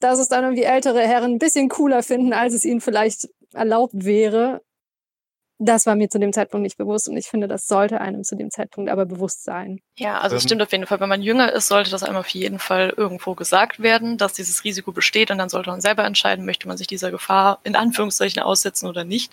[0.00, 4.04] dass es dann irgendwie ältere Herren ein bisschen cooler finden, als es ihnen vielleicht erlaubt
[4.04, 4.60] wäre,
[5.64, 8.36] das war mir zu dem Zeitpunkt nicht bewusst und ich finde, das sollte einem zu
[8.36, 9.80] dem Zeitpunkt aber bewusst sein.
[9.96, 10.98] Ja, also es ähm, stimmt auf jeden Fall.
[10.98, 14.64] Wenn man jünger ist, sollte das einem auf jeden Fall irgendwo gesagt werden, dass dieses
[14.64, 18.42] Risiko besteht und dann sollte man selber entscheiden, möchte man sich dieser Gefahr in Anführungszeichen
[18.42, 19.32] aussetzen oder nicht.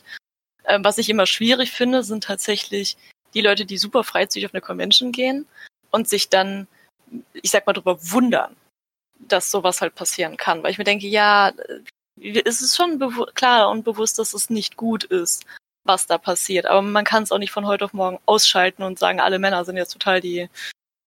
[0.66, 2.96] Ähm, was ich immer schwierig finde, sind tatsächlich
[3.34, 5.48] die Leute, die super freizügig auf eine Convention gehen
[5.90, 6.68] und sich dann,
[7.34, 8.56] ich sag mal, darüber wundern,
[9.18, 10.62] dass sowas halt passieren kann.
[10.62, 13.00] Weil ich mir denke, ja, äh, es ist schon
[13.34, 15.46] klar und bewusst, dass es nicht gut ist
[15.90, 16.68] was da passiert.
[16.68, 19.66] Aber man kann es auch nicht von heute auf morgen ausschalten und sagen, alle Männer
[19.66, 20.48] sind jetzt total die,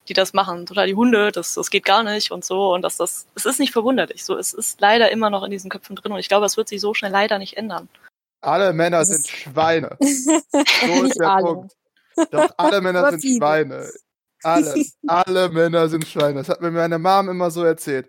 [0.09, 2.75] die das machen, total die Hunde, das, das geht gar nicht und so.
[2.75, 4.25] Und dass das, es ist nicht verwunderlich.
[4.25, 6.69] So, es ist leider immer noch in diesen Köpfen drin und ich glaube, es wird
[6.69, 7.89] sich so schnell leider nicht ändern.
[8.41, 9.97] Alle Männer sind Schweine.
[10.01, 11.45] so ist der alle.
[11.45, 11.77] Punkt.
[12.33, 13.39] Doch, alle Männer sind.
[13.39, 13.89] Schweine.
[14.43, 14.75] Alle,
[15.07, 16.41] alle Männer sind Schweine.
[16.41, 18.09] Das hat mir meine Mom immer so erzählt.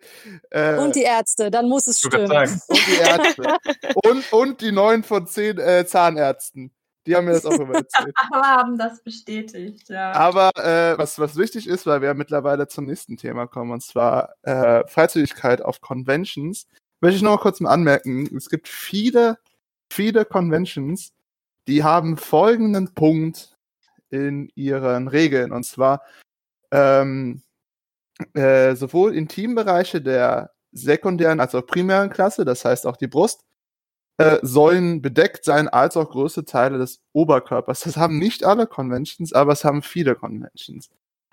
[0.49, 2.31] Äh, Und die Ärzte, dann muss es stimmen.
[2.31, 3.57] und die Ärzte.
[4.05, 6.71] und, und die neun von zehn äh, Zahnärzten.
[7.05, 8.13] Die haben mir das auch immer erzählt.
[8.31, 10.13] Alle haben das bestätigt, ja.
[10.13, 14.35] Aber äh, was, was wichtig ist, weil wir mittlerweile zum nächsten Thema kommen, und zwar
[14.43, 16.65] äh, Freizügigkeit auf Conventions,
[17.01, 19.37] möchte ich noch mal kurz mal anmerken, es gibt viele,
[19.91, 21.11] viele Conventions,
[21.67, 23.57] die haben folgenden Punkt
[24.09, 26.01] in ihren Regeln, und zwar
[26.73, 27.43] ähm,
[28.33, 33.41] äh, sowohl Intimbereiche der sekundären als auch primären Klasse, das heißt auch die Brust,
[34.17, 37.81] äh, sollen bedeckt sein, als auch größte Teile des Oberkörpers.
[37.81, 40.89] Das haben nicht alle Conventions, aber es haben viele Conventions.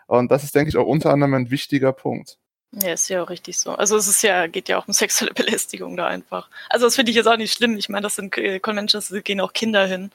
[0.07, 2.39] Und das ist, denke ich, auch unter anderem ein wichtiger Punkt.
[2.73, 3.73] Ja, ist ja auch richtig so.
[3.73, 6.49] Also es ist ja, geht ja auch um sexuelle Belästigung da einfach.
[6.69, 7.77] Also das finde ich jetzt auch nicht schlimm.
[7.77, 10.11] Ich meine, das sind äh, Conventions, da gehen auch Kinder hin.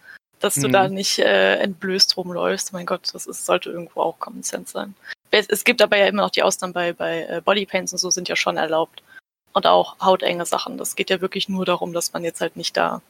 [0.45, 0.73] Dass du Mhm.
[0.73, 2.71] da nicht äh, entblößt rumläufst.
[2.71, 4.93] Mein Gott, das ist, sollte irgendwo auch Common Sense sein.
[5.31, 8.11] Es, es gibt aber ja immer noch die Ausnahmen bei, bei äh, Bodypaints und so
[8.11, 9.01] sind ja schon erlaubt.
[9.53, 10.77] Und auch hautenge Sachen.
[10.77, 13.01] Das geht ja wirklich nur darum, dass man jetzt halt nicht da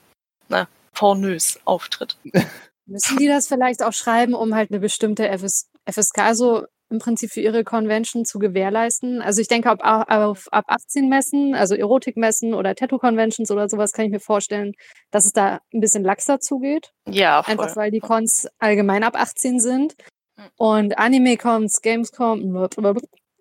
[0.48, 2.16] ne, pornös auftritt.
[2.86, 7.32] Müssen die das vielleicht auch schreiben, um halt eine bestimmte FS FSK so im Prinzip
[7.32, 9.22] für ihre Convention zu gewährleisten?
[9.22, 14.06] Also ich denke, au- auf ab 18 Messen, also Erotikmessen oder Tattoo-Conventions oder sowas, kann
[14.06, 14.74] ich mir vorstellen,
[15.12, 16.92] dass es da ein bisschen laxer zugeht.
[17.08, 17.52] Ja, voll.
[17.52, 19.96] Einfach weil die Cons allgemein ab 18 sind.
[20.38, 20.44] Mhm.
[20.58, 22.68] Und Anime-Cons, Gamescom,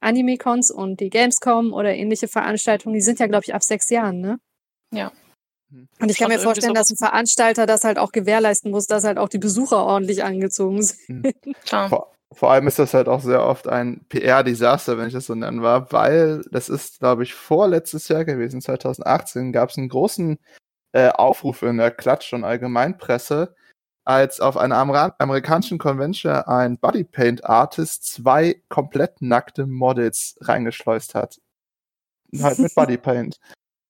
[0.01, 4.21] Anime-Cons und die Gamescom oder ähnliche Veranstaltungen, die sind ja, glaube ich, ab sechs Jahren,
[4.21, 4.39] ne?
[4.93, 5.13] Ja.
[6.01, 9.19] Und ich kann mir vorstellen, dass ein Veranstalter das halt auch gewährleisten muss, dass halt
[9.19, 11.35] auch die Besucher ordentlich angezogen sind.
[11.65, 12.13] Klar.
[12.35, 15.63] Vor, allem ist das halt auch sehr oft ein PR-Desaster, wenn ich das so nennen
[15.63, 20.39] war, weil das ist, glaube ich, vorletztes Jahr gewesen, 2018, gab es einen großen
[20.93, 23.55] äh, Aufruf in der Klatsch- und Allgemeinpresse,
[24.05, 31.41] als auf einer Amera amerikanischen Convention ein Bodypaint-Artist zwei komplett nackte Models reingeschleust hat.
[32.41, 33.39] Halt mit Bodypaint.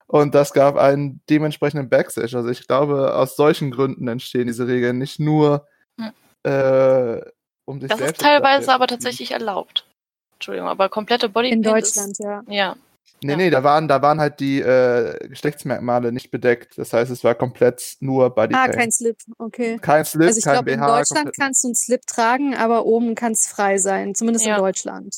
[0.06, 2.36] Und das gab einen dementsprechenden Backstage.
[2.36, 5.66] Also ich glaube, aus solchen Gründen entstehen diese Regeln nicht nur
[5.98, 6.12] Hm.
[6.44, 7.20] äh,
[7.64, 9.86] um sich Das selbst ist teilweise aber tatsächlich erlaubt.
[10.34, 12.42] Entschuldigung, aber komplette Bodypaint In Deutschland, Ist, ja.
[12.48, 12.76] ja.
[13.22, 13.36] Nee, Ja.
[13.36, 16.76] nee, da waren, da waren halt die äh, Geschlechtsmerkmale nicht bedeckt.
[16.76, 18.74] Das heißt, es war komplett nur Ah, Bodypaint.
[18.74, 19.78] kein Slip, okay.
[19.80, 20.86] kein Slip, Also ich kein glaube, in BH.
[20.98, 24.56] Deutschland komplett- kannst du einen Slip tragen, aber oben kann es frei sein, zumindest Ja.
[24.56, 25.14] in Deutschland.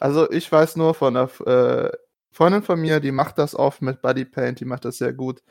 [0.00, 1.90] Also ich weiß nur von einer äh,
[2.30, 5.42] Freundin von mir, die macht das oft mit Bodypaint, die macht das sehr gut.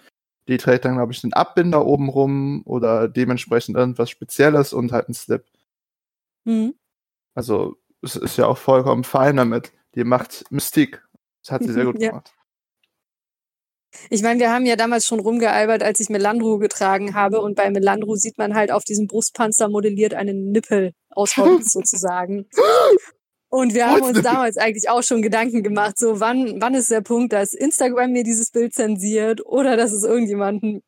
[0.48, 5.06] Die trägt dann, glaube ich, einen Abbinder oben rum oder dementsprechend irgendwas Spezielles und halt
[5.08, 5.46] einen Slip.
[6.46, 6.76] Mhm.
[7.36, 9.72] Also es ist ja auch vollkommen fein damit.
[9.96, 11.02] Die macht Mystik.
[11.44, 12.10] Das hat sie sehr gut Ja.
[12.10, 12.34] gemacht.
[14.10, 17.42] Ich meine, wir haben ja damals schon rumgealbert, als ich Melandro getragen habe.
[17.42, 22.48] Und bei Melandro sieht man halt auf diesem Brustpanzer modelliert einen Nippel aus Holz sozusagen.
[23.50, 27.02] Und wir haben uns damals eigentlich auch schon Gedanken gemacht, so wann, wann ist der
[27.02, 30.82] Punkt, dass Instagram mir dieses Bild zensiert oder dass es irgendjemanden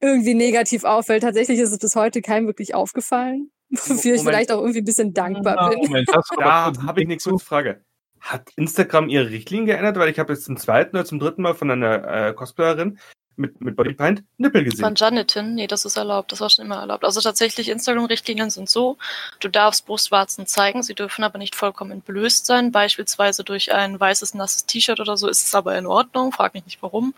[0.00, 1.22] irgendwie negativ auffällt.
[1.24, 5.14] Tatsächlich ist es bis heute keinem wirklich aufgefallen, wofür ich vielleicht auch irgendwie ein bisschen
[5.14, 5.78] dankbar bin.
[5.80, 7.30] Moment, aber da habe ich eine zu?
[7.30, 7.84] kurze Frage.
[8.20, 9.98] Hat Instagram ihre Richtlinien geändert?
[9.98, 12.98] Weil ich habe jetzt zum zweiten oder zum dritten Mal von einer äh, Cosplayerin
[13.36, 14.94] mit, mit Bodypaint Nippel Von gesehen.
[14.96, 17.04] Janitin, nee, das ist erlaubt, das war schon immer erlaubt.
[17.04, 18.96] Also tatsächlich, Instagram-Richtlinien sind so,
[19.40, 24.34] du darfst Brustwarzen zeigen, sie dürfen aber nicht vollkommen entblößt sein, beispielsweise durch ein weißes,
[24.34, 27.14] nasses T-Shirt oder so, ist es aber in Ordnung, frag mich nicht warum.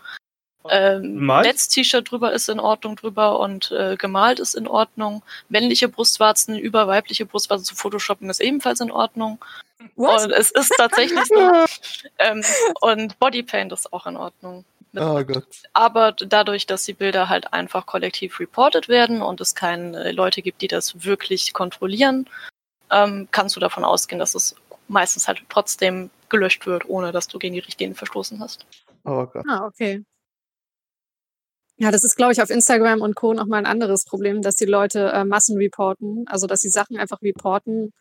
[0.69, 1.25] Ähm?
[1.25, 5.23] Netz-T-Shirt drüber ist in Ordnung drüber und äh, gemalt ist in Ordnung.
[5.49, 9.43] Männliche Brustwarzen über weibliche Brustwarzen zu photoshoppen ist ebenfalls in Ordnung.
[9.95, 10.23] What?
[10.23, 11.35] Und es ist tatsächlich so.
[12.19, 12.43] ähm,
[12.81, 14.65] und Bodypaint ist auch in Ordnung.
[14.91, 15.45] Mit Oh Gott.
[15.73, 20.61] aber dadurch, dass die Bilder halt einfach kollektiv reported werden und es keine Leute gibt,
[20.61, 22.29] die das wirklich kontrollieren,
[22.89, 24.55] ähm, kannst du davon ausgehen, dass es
[24.87, 28.65] meistens halt trotzdem gelöscht wird, ohne dass du gegen die Richtlinien verstoßen hast.
[29.03, 29.45] Oh Gott.
[29.47, 30.03] Ah, okay.
[31.79, 33.33] Ja, das ist, glaube ich, auf Instagram und Co.
[33.33, 37.21] nochmal ein anderes Problem, dass die Leute äh, Massen reporten, also dass sie Sachen einfach
[37.21, 37.91] reporten,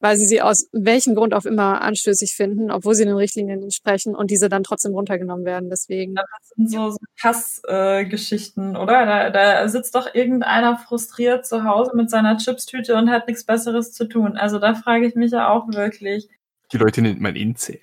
[0.00, 4.14] weil sie sie aus welchem Grund auch immer anstößig finden, obwohl sie den Richtlinien entsprechen
[4.14, 5.70] und diese dann trotzdem runtergenommen werden.
[5.70, 6.16] Deswegen.
[6.16, 9.06] Das sind so, so Hassgeschichten, äh, Geschichten, oder?
[9.06, 13.92] Da, da sitzt doch irgendeiner frustriert zu Hause mit seiner Chipstüte und hat nichts Besseres
[13.92, 14.36] zu tun.
[14.36, 16.28] Also da frage ich mich ja auch wirklich.
[16.72, 17.78] Die Leute nennt man Inze.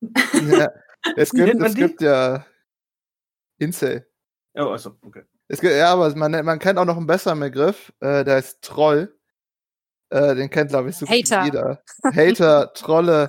[0.00, 0.70] Ja,
[1.16, 2.46] es gibt, Nennt man es gibt ja
[3.58, 4.06] Incel.
[4.54, 5.22] Oh, also, okay.
[5.48, 8.62] Es gibt, ja, aber man, man kennt auch noch einen besseren Begriff, äh, der heißt
[8.62, 9.16] Troll.
[10.10, 11.44] Äh, den kennt, glaube ich, so Hater.
[11.44, 11.82] jeder.
[12.04, 13.28] Hater, Trolle.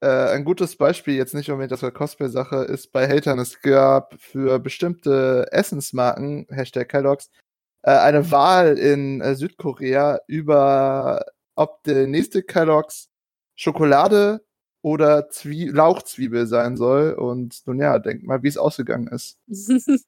[0.00, 4.14] Äh, ein gutes Beispiel, jetzt nicht unbedingt aus der Cosplay-Sache, ist bei Hatern, es gab
[4.20, 7.30] für bestimmte Essensmarken, Hashtag Kellogg's,
[7.82, 11.24] äh, eine Wahl in äh, Südkorea über,
[11.54, 13.08] ob der nächste Kellogg's
[13.54, 14.43] Schokolade
[14.84, 17.14] oder Zwie Lauchzwiebel sein soll.
[17.14, 19.38] Und nun ja, denkt mal, wie es ausgegangen ist.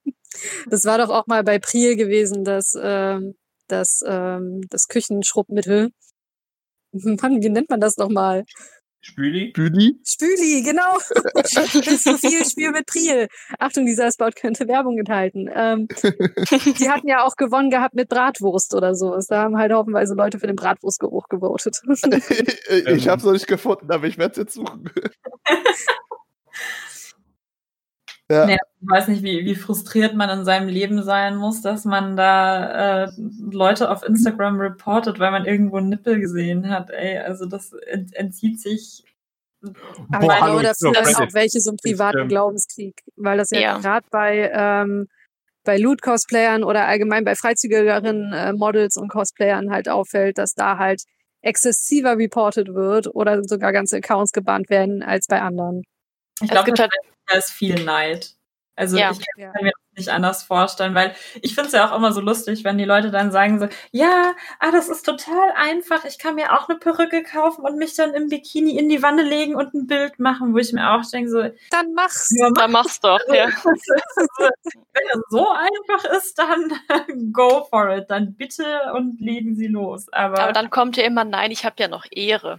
[0.69, 3.37] das war doch auch mal bei Priel gewesen, dass ähm,
[3.69, 5.93] das, ähm, das Küchenschrubbmittel.
[6.93, 8.45] Mann, wie nennt man das nochmal?
[9.01, 9.53] Spüli?
[9.53, 10.01] Büli?
[10.05, 10.99] Spüli, genau.
[11.35, 13.29] Willst du viel Spiel mit Priel?
[13.59, 15.49] Achtung, dieser Spot könnte Werbung enthalten.
[15.55, 15.87] Ähm,
[16.81, 19.17] die hatten ja auch gewonnen gehabt mit Bratwurst oder so.
[19.29, 21.81] Da haben halt haufenweise Leute für den Bratwurstgeruch gewotet.
[21.87, 24.91] ich habe es noch nicht gefunden, aber ich werde es jetzt suchen.
[28.31, 28.47] Ja.
[28.47, 32.17] Nee, ich weiß nicht, wie, wie frustriert man in seinem Leben sein muss, dass man
[32.17, 33.11] da äh,
[33.51, 36.91] Leute auf Instagram reportet, weil man irgendwo einen Nippel gesehen hat.
[36.91, 39.05] Ey, also das ent entzieht sich.
[40.13, 43.51] Aber ich glaube, das sind dann auch welche so einen privaten ähm, Glaubenskrieg, weil das
[43.51, 43.79] ja, ja.
[43.79, 45.09] gerade bei ähm,
[45.65, 51.03] bei Loot-Cosplayern oder allgemein bei freizügigeren äh, Models und Cosplayern halt auffällt, dass da halt
[51.43, 55.83] exzessiver reported wird oder sogar ganze Accounts gebannt werden als bei anderen.
[56.41, 56.91] Ich glaube, halt
[57.27, 58.37] da ist viel Neid.
[58.77, 59.11] Also ja.
[59.11, 59.53] ich kann ja.
[59.63, 62.77] mir das nicht anders vorstellen, weil ich finde es ja auch immer so lustig, wenn
[62.77, 66.69] die Leute dann sagen so, ja, ah, das ist total einfach, ich kann mir auch
[66.69, 70.19] eine Perücke kaufen und mich dann im Bikini in die Wanne legen und ein Bild
[70.19, 72.29] machen, wo ich mir auch denke so, dann mach's.
[72.39, 72.63] Ja, mach.
[72.63, 73.47] Dann mach's doch, ja.
[73.65, 80.13] wenn es so einfach ist, dann go for it, dann bitte und legen Sie los.
[80.13, 82.59] Aber, Aber dann kommt ja immer, nein, ich habe ja noch Ehre.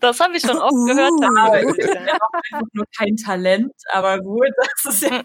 [0.00, 0.84] Das habe ich schon oft uh.
[0.84, 1.12] gehört.
[1.20, 2.18] Ja,
[2.52, 4.50] einfach nur kein Talent, aber gut,
[4.84, 5.22] das ist ja.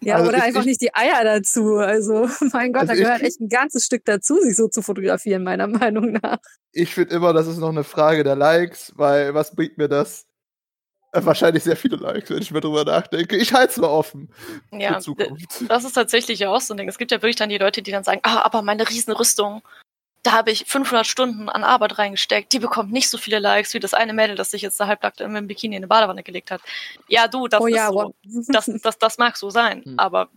[0.00, 1.76] Ja, also oder einfach nicht die Eier dazu.
[1.76, 5.44] Also, mein Gott, also da gehört echt ein ganzes Stück dazu, sich so zu fotografieren,
[5.44, 6.38] meiner Meinung nach.
[6.72, 10.26] Ich finde immer, das ist noch eine Frage der Likes, weil was bringt mir das?
[11.12, 13.36] Äh, wahrscheinlich sehr viele Likes, wenn ich mir drüber nachdenke.
[13.36, 14.30] Ich halte es mal offen.
[14.72, 15.00] Ja,
[15.68, 16.88] das ist tatsächlich auch so ein Ding.
[16.88, 19.62] Es gibt ja wirklich dann die Leute, die dann sagen, ah, aber meine Riesenrüstung,
[20.22, 23.80] da habe ich 500 Stunden an Arbeit reingesteckt, die bekommt nicht so viele Likes wie
[23.80, 26.60] das eine Mädel, das sich jetzt da halbnackt im Bikini in eine Badewanne gelegt hat.
[27.08, 28.14] Ja, du, das, oh, ist ja, so.
[28.48, 29.98] das, das, das mag so sein, hm.
[29.98, 30.28] aber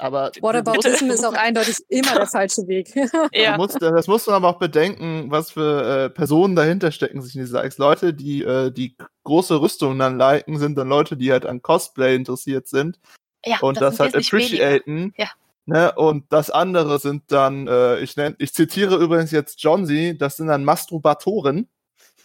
[0.00, 2.94] aber Whataboutism ist auch eindeutig immer der falsche Weg.
[3.32, 3.56] ja.
[3.56, 7.40] Muss, das muss man aber auch bedenken, was für äh, Personen dahinter stecken sich in
[7.40, 7.78] diese Likes.
[7.78, 12.14] Leute, die äh, die große Rüstung dann liken, sind dann Leute, die halt an Cosplay
[12.14, 13.00] interessiert sind
[13.44, 15.12] ja, und das, das halt appreciaten.
[15.16, 15.28] Ja.
[15.68, 15.92] Ne?
[15.96, 20.38] Und das andere sind dann, äh, ich, nenn, ich zitiere übrigens jetzt John Z, das
[20.38, 21.68] sind dann Masturbatoren.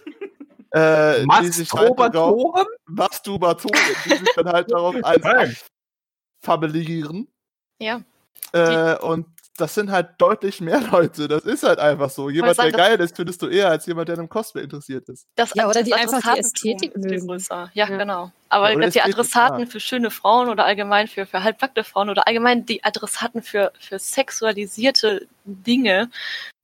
[0.71, 2.65] äh, Masturbatoren?
[2.85, 5.65] Masturbatoren, die sich dann halt darauf eins
[6.39, 7.27] familiieren.
[7.79, 8.01] Ja.
[8.53, 9.25] Äh, und
[9.57, 11.27] das sind halt deutlich mehr Leute.
[11.27, 12.29] Das ist halt einfach so.
[12.29, 15.27] Jemand, der geil ist, findest du eher als jemand, der im Cosplay interessiert ist.
[15.35, 17.39] Das, ja, oder die einfach die Ästhetik mögen.
[17.49, 18.31] Ja, ja, genau.
[18.49, 19.65] Aber ja, die Adressaten ja.
[19.65, 23.99] für schöne Frauen oder allgemein für, für halbnackte Frauen oder allgemein die Adressaten für, für
[23.99, 26.09] sexualisierte Dinge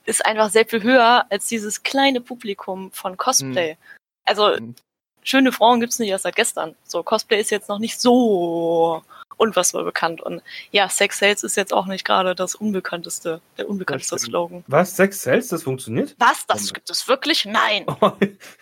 [0.06, 3.72] ist einfach sehr viel höher als dieses kleine Publikum von Cosplay.
[3.72, 3.78] Hm.
[4.26, 4.76] Also, hm.
[5.24, 6.76] schöne Frauen gibt es nicht erst seit gestern.
[6.84, 9.04] So, Cosplay ist jetzt noch nicht so
[9.40, 10.22] unfassbar bekannt.
[10.22, 14.64] Und ja, Sex Sales ist jetzt auch nicht gerade das unbekannteste, der unbekannteste Slogan.
[14.68, 14.96] Was?
[14.96, 15.48] Sex Sales?
[15.48, 16.16] Das funktioniert?
[16.20, 16.46] Was?
[16.46, 17.46] Das gibt es wirklich?
[17.46, 17.86] Nein.
[18.02, 18.14] Oh,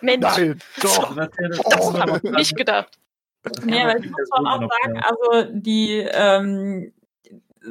[0.02, 0.24] Mensch.
[0.24, 1.16] Nein, doch.
[1.16, 1.30] Das,
[1.70, 2.98] das habe ich nicht gedacht.
[3.64, 6.92] Nee, aber ich muss schon auch sagen, also die, ähm,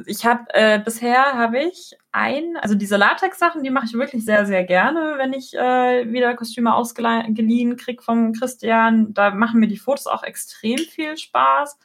[0.05, 4.45] ich habe äh, bisher habe ich ein, also diese Latex-Sachen, die mache ich wirklich sehr,
[4.45, 9.13] sehr gerne, wenn ich äh, wieder Kostüme ausgeliehen kriege vom Christian.
[9.13, 11.77] Da machen mir die Fotos auch extrem viel Spaß.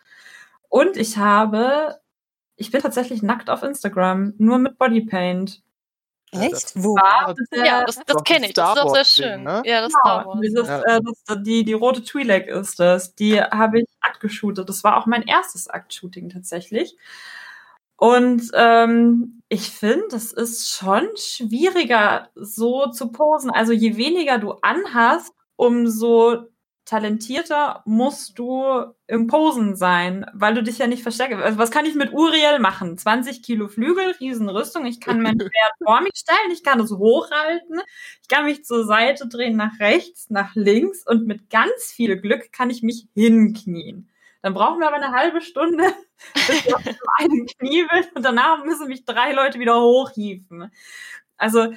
[0.73, 2.01] Und ich habe,
[2.57, 5.61] ich bin tatsächlich nackt auf Instagram, nur mit Bodypaint.
[6.31, 6.73] Echt?
[6.77, 6.97] Wo?
[7.53, 8.55] ja, das, das kenne ich.
[8.55, 9.43] Das ist auch sehr schön.
[9.43, 9.63] Ne?
[9.67, 10.81] Ja, das, genau, dieses, ja.
[10.81, 13.15] Äh, das, die, die rote Twi'lek ist das.
[13.15, 14.67] Die habe ich aktgeshootet.
[14.67, 16.97] Das war auch mein erstes Aktshooting tatsächlich.
[17.97, 23.51] Und ähm, ich finde, das ist schon schwieriger, so zu posen.
[23.51, 26.47] Also je weniger du anhast, umso
[26.93, 31.39] talentierter musst du im Posen sein, weil du dich ja nicht versteckst.
[31.39, 32.99] Also was kann ich mit Uriel machen?
[32.99, 34.85] 20 Kilo Flügel, Riesenrüstung.
[34.85, 37.81] Ich kann mein Pferd vor mich stellen, ich kann es hochhalten,
[38.21, 42.53] ich kann mich zur Seite drehen, nach rechts, nach links und mit ganz viel Glück
[42.53, 44.11] kann ich mich hinknien.
[44.43, 45.85] Dann brauchen wir aber eine halbe Stunde,
[46.35, 46.83] bis ich auf
[47.19, 50.71] einem Knie bin und danach müssen mich drei Leute wieder hochhieven.
[51.39, 51.73] Also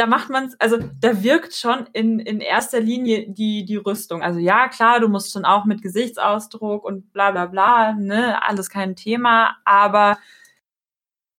[0.00, 4.22] da macht man also da wirkt schon in, in erster Linie die, die Rüstung.
[4.22, 8.70] Also ja, klar, du musst schon auch mit Gesichtsausdruck und bla bla bla, ne, alles
[8.70, 10.16] kein Thema, aber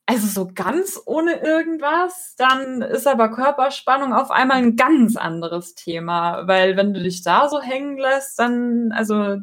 [0.05, 6.47] also so ganz ohne irgendwas, dann ist aber Körperspannung auf einmal ein ganz anderes Thema,
[6.47, 9.37] weil wenn du dich da so hängen lässt, dann, also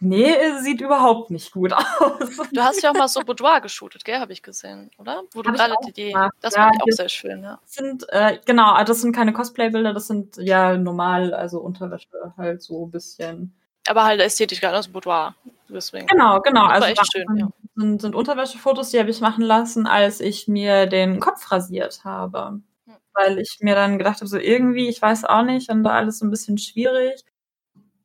[0.00, 2.36] Nee, sieht überhaupt nicht gut aus.
[2.52, 5.22] Du hast ja auch mal so Boudoir geshootet, gell, habe ich gesehen, oder?
[5.32, 7.58] Wo du gerade die, die das ja, fand ich auch sehr schön, ja.
[7.62, 12.08] Das sind, äh, genau, ah, das sind keine Cosplay-Bilder, das sind ja normal, also Unterwäsche
[12.38, 13.54] halt so ein bisschen.
[13.88, 15.34] Aber halt ästhetisch gar nicht Boudoir.
[15.68, 16.06] Deswegen.
[16.06, 16.66] Genau, genau.
[16.66, 17.48] Das Also echt war- schön, ja.
[17.76, 22.60] sind, sind Unterwäschefotos, die habe ich machen lassen, als ich mir den Kopf rasiert habe.
[22.86, 22.96] Hm.
[23.14, 26.18] Weil ich mir dann gedacht habe, so irgendwie, ich weiß auch nicht, und da alles
[26.20, 27.22] so ein bisschen schwierig.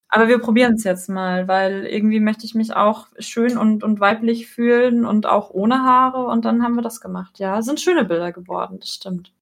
[0.09, 3.99] Aber wir probieren es jetzt mal, weil irgendwie möchte ich mich auch schön und, und
[3.99, 6.25] weiblich fühlen und auch ohne Haare.
[6.25, 7.39] Und dann haben wir das gemacht.
[7.39, 9.33] Ja, sind schöne Bilder geworden, das stimmt.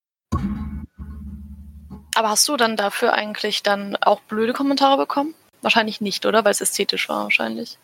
[2.15, 5.33] Aber hast du dann dafür eigentlich dann auch blöde Kommentare bekommen?
[5.61, 6.43] Wahrscheinlich nicht, oder?
[6.45, 7.79] Weil es ästhetisch war, wahrscheinlich.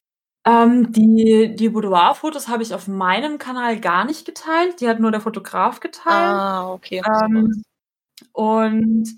[0.45, 4.80] Ähm, die die Boudoir-Fotos habe ich auf meinem Kanal gar nicht geteilt.
[4.82, 6.05] Die hat nur der Fotograf geteilt.
[6.07, 7.01] Ah, okay.
[7.05, 7.63] Ähm,
[8.32, 9.09] und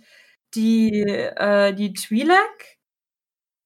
[0.56, 2.71] die, äh, die Twi'lek,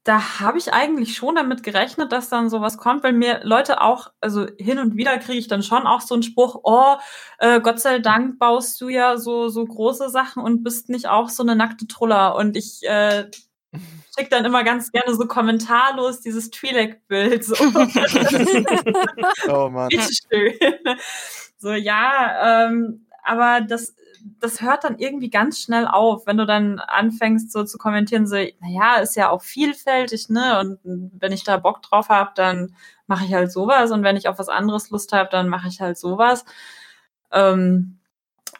[0.05, 4.11] da habe ich eigentlich schon damit gerechnet, dass dann sowas kommt, weil mir Leute auch,
[4.21, 6.95] also hin und wieder kriege ich dann schon auch so einen Spruch, oh,
[7.39, 11.29] äh, Gott sei Dank baust du ja so, so große Sachen und bist nicht auch
[11.29, 12.35] so eine nackte Truller.
[12.35, 13.31] Und ich äh,
[14.15, 17.43] schicke dann immer ganz gerne so kommentarlos dieses Twi'lek-Bild.
[17.43, 17.55] So.
[19.49, 19.89] Oh Mann.
[21.57, 23.95] So, ja, ähm, aber das,
[24.39, 28.35] das hört dann irgendwie ganz schnell auf, wenn du dann anfängst so zu kommentieren, so,
[28.35, 30.59] naja, ist ja auch vielfältig, ne?
[30.59, 32.75] Und wenn ich da Bock drauf habe, dann
[33.07, 33.91] mache ich halt sowas.
[33.91, 36.45] Und wenn ich auf was anderes Lust habe, dann mache ich halt sowas.
[37.31, 37.99] Ähm,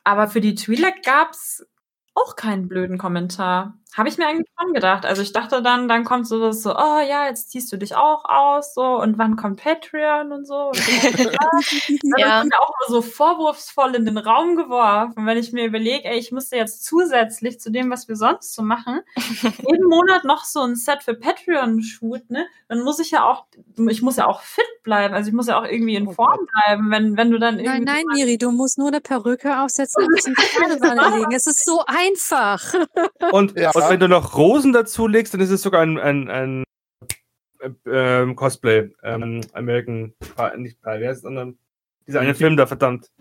[0.03, 1.66] aber für die Twi'lek gab's
[2.13, 3.74] auch keinen blöden Kommentar.
[3.96, 5.06] Habe ich mir eigentlich schon gedacht.
[5.06, 8.26] Also ich dachte dann, dann kommt sowas so, oh ja, jetzt ziehst du dich auch
[8.26, 10.68] aus, so, und wann kommt Patreon und so.
[10.68, 10.91] Und so.
[12.04, 12.18] Ja.
[12.18, 12.28] ja.
[12.36, 16.18] Das wird auch immer so vorwurfsvoll in den Raum geworfen, wenn ich mir überlege, ey,
[16.18, 19.02] ich müsste jetzt zusätzlich zu dem, was wir sonst so machen,
[19.70, 22.46] jeden Monat noch so ein Set für Patreon shoot, ne?
[22.68, 23.46] Dann muss ich ja auch,
[23.89, 26.39] ich muss ja auch fit bleiben, also ich muss ja auch irgendwie in Oh Form
[26.64, 27.86] bleiben, wenn, wenn du dann irgendwie.
[27.86, 31.32] Nein, nein, Miri, du musst nur eine Perücke aufsetzen und ein bisschen Badewanne legen.
[31.32, 32.74] Es ist so einfach.
[33.32, 33.72] Und, Ja.
[33.72, 36.63] und wenn du noch Rosen dazu legst, dann ist es sogar ein, ein, ein
[37.59, 38.91] äh, ähm, Cosplay.
[39.03, 40.13] Ähm, American
[40.57, 41.57] nicht Pie, wer ist es denn?
[42.07, 43.11] Dieser eine Film da, verdammt.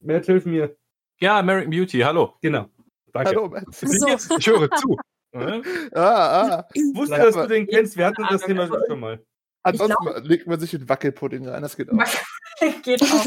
[0.00, 0.76] Matt, hilf mir.
[1.20, 2.34] Ja, American Beauty, hallo.
[2.42, 2.68] Genau.
[3.12, 3.30] Danke.
[3.30, 3.64] Hallo, Matt.
[3.74, 4.36] So.
[4.38, 4.96] Ich höre zu.
[5.36, 5.60] Ja?
[5.94, 6.68] Ah, ah.
[6.74, 7.96] Ich wusste, dass du den kennst.
[7.96, 9.20] Wir hatten das Thema schon mal.
[9.64, 11.98] Ansonsten legt man sich in Wackelpudding rein, das geht auch.
[12.84, 13.26] Geht auch.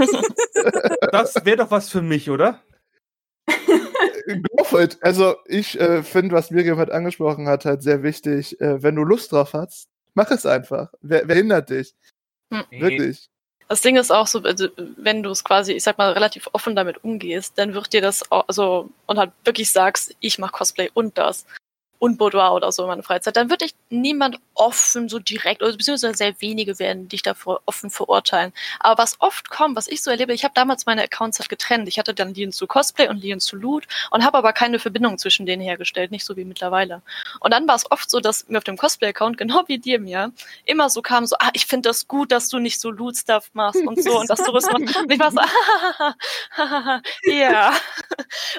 [1.11, 2.61] Das wäre doch was für mich, oder?
[4.27, 4.97] Go for it.
[5.01, 8.59] Also ich äh, finde, was Miriam halt angesprochen hat, halt sehr wichtig.
[8.59, 10.91] Äh, wenn du Lust drauf hast, mach es einfach.
[11.01, 11.95] Wer, wer hindert dich?
[12.51, 12.63] Hm.
[12.71, 13.29] Wirklich.
[13.69, 16.75] Das Ding ist auch so, also, wenn du es quasi, ich sag mal, relativ offen
[16.75, 20.89] damit umgehst, dann wird dir das auch, also, und halt wirklich sagst, ich mach Cosplay
[20.93, 21.45] und das
[21.99, 25.71] und Boudoir oder so in meiner Freizeit, dann wird dich niemand offen so direkt, oder
[25.71, 28.53] beziehungsweise sehr wenige werden dich davor offen verurteilen.
[28.79, 31.87] Aber was oft kommt, was ich so erlebe, ich habe damals meine Accounts halt getrennt.
[31.87, 35.17] Ich hatte dann Lien zu Cosplay und Lien zu Loot und habe aber keine Verbindung
[35.17, 37.01] zwischen denen hergestellt, nicht so wie mittlerweile.
[37.39, 40.31] Und dann war es oft so, dass mir auf dem Cosplay-Account, genau wie dir mir,
[40.65, 43.85] immer so kam, so, ah, ich finde das gut, dass du nicht so Loot-Stuff machst
[43.85, 44.97] und so und dass du Rüstung machst.
[44.97, 45.39] Und ich war so,
[47.23, 47.73] ja.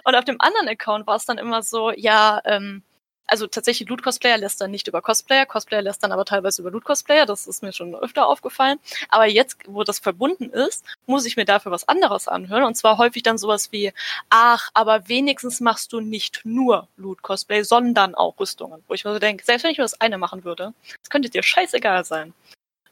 [0.04, 2.82] Und auf dem anderen Account war es dann immer so, ja, ähm,
[3.28, 7.26] also tatsächlich Loot-Cosplayer lässt dann nicht über Cosplayer, Cosplayer lässt dann aber teilweise über Loot-Cosplayer,
[7.26, 8.78] das ist mir schon öfter aufgefallen.
[9.08, 12.64] Aber jetzt, wo das verbunden ist, muss ich mir dafür was anderes anhören.
[12.64, 13.92] Und zwar häufig dann sowas wie,
[14.30, 18.82] ach, aber wenigstens machst du nicht nur Loot-Cosplay, sondern auch Rüstungen.
[18.88, 21.30] Wo ich mir so denke, selbst wenn ich nur das eine machen würde, das könnte
[21.30, 22.34] dir scheißegal sein.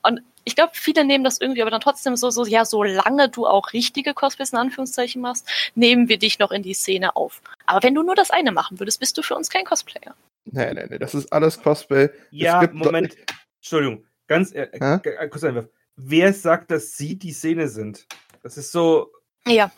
[0.06, 3.46] Und ich glaube, viele nehmen das irgendwie aber dann trotzdem so, so, ja, solange du
[3.46, 7.42] auch richtige Cosplays in Anführungszeichen machst, nehmen wir dich noch in die Szene auf.
[7.66, 10.14] Aber wenn du nur das eine machen würdest, bist du für uns kein Cosplayer.
[10.44, 12.08] Nee, nee, nee, das ist alles Cosplay.
[12.30, 13.16] Ja, gibt Moment.
[13.58, 14.04] Entschuldigung.
[14.28, 15.66] Ganz äh, äh, kurz einfach.
[15.96, 18.06] Wer sagt, dass sie die Szene sind?
[18.42, 19.10] Das ist so.
[19.46, 19.70] Ja,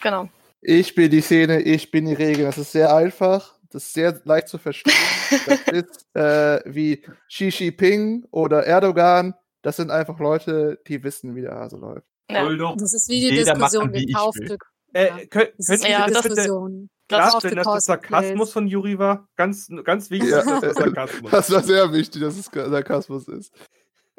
[0.00, 0.28] genau.
[0.60, 2.44] Ich bin die Szene, ich bin die Regel.
[2.44, 3.54] Das ist sehr einfach.
[3.70, 4.94] Das ist sehr leicht zu verstehen.
[5.46, 9.32] Das ist äh, wie Xi Jinping oder Erdogan.
[9.62, 12.06] Das sind einfach Leute, die wissen, wie der Hase läuft.
[12.30, 12.48] Ja.
[12.76, 14.38] Das ist wie die Jeder Diskussion gekauft.
[14.38, 14.56] will.
[14.92, 15.16] Äh, Ja.
[15.26, 16.88] könnt, Das könnt ist ihr Ja, das das- bitte Diskussion.
[17.08, 17.84] klarstellen, dass das.
[17.84, 19.28] Sarkasmus von Juri war?
[19.36, 20.42] Ganz, ganz wichtig, Ja.
[20.44, 23.52] dass das Sarkasmus Das war sehr wichtig, dass es Sarkasmus ist.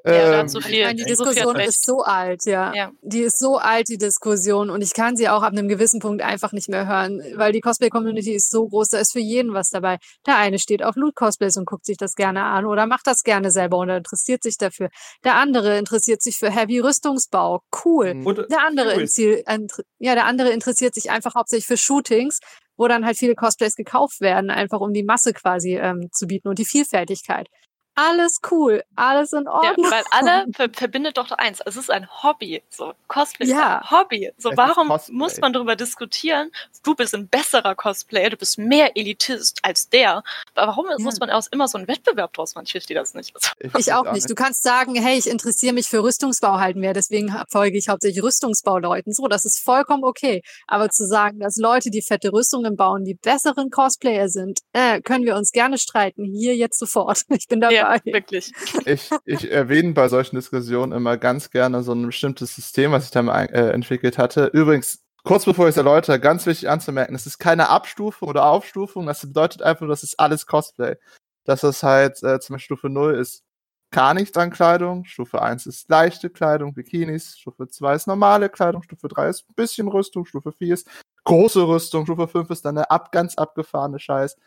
[0.06, 1.70] Ja, Ähm, so viel, Ich meine, die so viel Diskussion recht.
[1.70, 2.74] ist so alt, ja.
[2.74, 2.92] Ja.
[3.02, 4.70] Die ist so alt, die Diskussion.
[4.70, 7.62] Und ich kann sie auch ab einem gewissen Punkt einfach nicht mehr hören, weil die
[7.62, 9.98] Cosplay-Community ist so groß, da ist für jeden was dabei.
[10.26, 13.52] Der eine steht auf Loot-Cosplays und guckt sich das gerne an oder macht das gerne
[13.52, 14.90] selber und interessiert sich dafür.
[15.24, 17.62] Der andere interessiert sich für Heavy-Rüstungsbau.
[17.86, 18.14] Cool.
[18.16, 18.26] Mhm.
[18.26, 19.08] Und, Der andere, Cool.
[19.48, 22.40] inter- ja, der andere interessiert sich einfach hauptsächlich für Shootings,
[22.78, 26.48] wo dann halt viele Cosplays gekauft werden, einfach um die Masse quasi ähm, zu bieten
[26.48, 27.48] und die Vielfältigkeit.
[27.96, 29.92] Alles cool, alles in Ja, Ordnung.
[29.92, 31.60] weil alle ver verbindet doch eins.
[31.66, 32.62] Es ist ein Hobby.
[32.70, 33.78] So, Cosplay Ja.
[33.80, 34.32] ist ein Hobby.
[34.38, 36.52] So, Es warum muss man darüber diskutieren?
[36.84, 40.24] Du bist ein besserer Cosplayer, du bist mehr Elitist als der.
[40.56, 42.66] Aber warum muss man aus immer so einen Wettbewerb draus machen?
[42.66, 43.36] Ich verstehe das nicht.
[43.36, 44.30] Also, Ich auch nicht.
[44.30, 48.24] Du kannst sagen, hey, ich interessiere mich für Rüstungsbau halt mehr, deswegen folge ich hauptsächlich
[48.24, 49.14] Rüstungsbauleuten.
[49.14, 50.42] So, das ist vollkommen okay.
[50.68, 55.26] Aber zu sagen, dass Leute, die fette Rüstungen bauen, die besseren Cosplayer sind, äh, können
[55.26, 56.24] wir uns gerne streiten.
[56.24, 57.22] Hier jetzt sofort.
[57.42, 57.81] Ich bin dabei.
[57.82, 58.54] Ja, wirklich.
[58.86, 63.12] ich, ich erwähne bei solchen Diskussionen immer ganz gerne so ein bestimmtes System, was ich
[63.12, 64.46] da mal äh, entwickelt hatte.
[64.54, 69.06] Übrigens, kurz bevor ich es erläutere, ganz wichtig anzumerken, es ist keine Abstufung oder Aufstufung,
[69.06, 70.96] das bedeutet einfach, das ist alles Cosplay.
[71.44, 73.44] Dass das halt äh, zum Beispiel Stufe 0 ist
[73.92, 78.84] gar nichts an Kleidung, Stufe 1 ist leichte Kleidung, Bikinis, Stufe 2 ist normale Kleidung,
[78.84, 80.88] Stufe 3 ist ein bisschen Rüstung, Stufe 4 ist
[81.26, 84.38] große Rüstung, Stufe 5 ist dann eine ab, ganz abgefahrene Scheiß.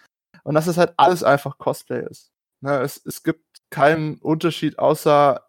[0.43, 2.34] Und dass es halt alles einfach Cosplay ist.
[2.64, 5.46] Ne, es, es gibt keinen Unterschied, außer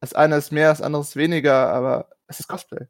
[0.00, 2.86] das eine ist mehr, das andere ist weniger, aber es ist Cosplay.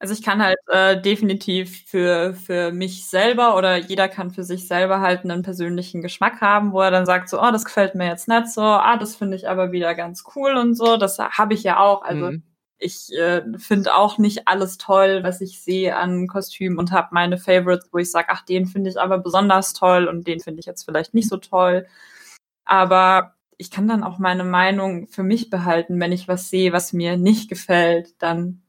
[0.00, 4.66] Also ich kann halt äh, definitiv für, für mich selber oder jeder kann für sich
[4.66, 8.08] selber halt einen persönlichen Geschmack haben, wo er dann sagt so, oh, das gefällt mir
[8.08, 10.96] jetzt nicht so, ah, das finde ich aber wieder ganz cool und so.
[10.96, 12.02] Das habe ich ja auch.
[12.02, 12.42] Also Mhm.
[12.78, 17.38] ich äh, finde auch nicht alles toll, was ich sehe an Kostümen und habe meine
[17.38, 20.66] Favorites, wo ich sage, ach, den finde ich aber besonders toll und den finde ich
[20.66, 21.86] jetzt vielleicht nicht so toll.
[22.72, 26.94] Aber ich kann dann auch meine Meinung für mich behalten, wenn ich was sehe, was
[26.94, 28.62] mir nicht gefällt, dann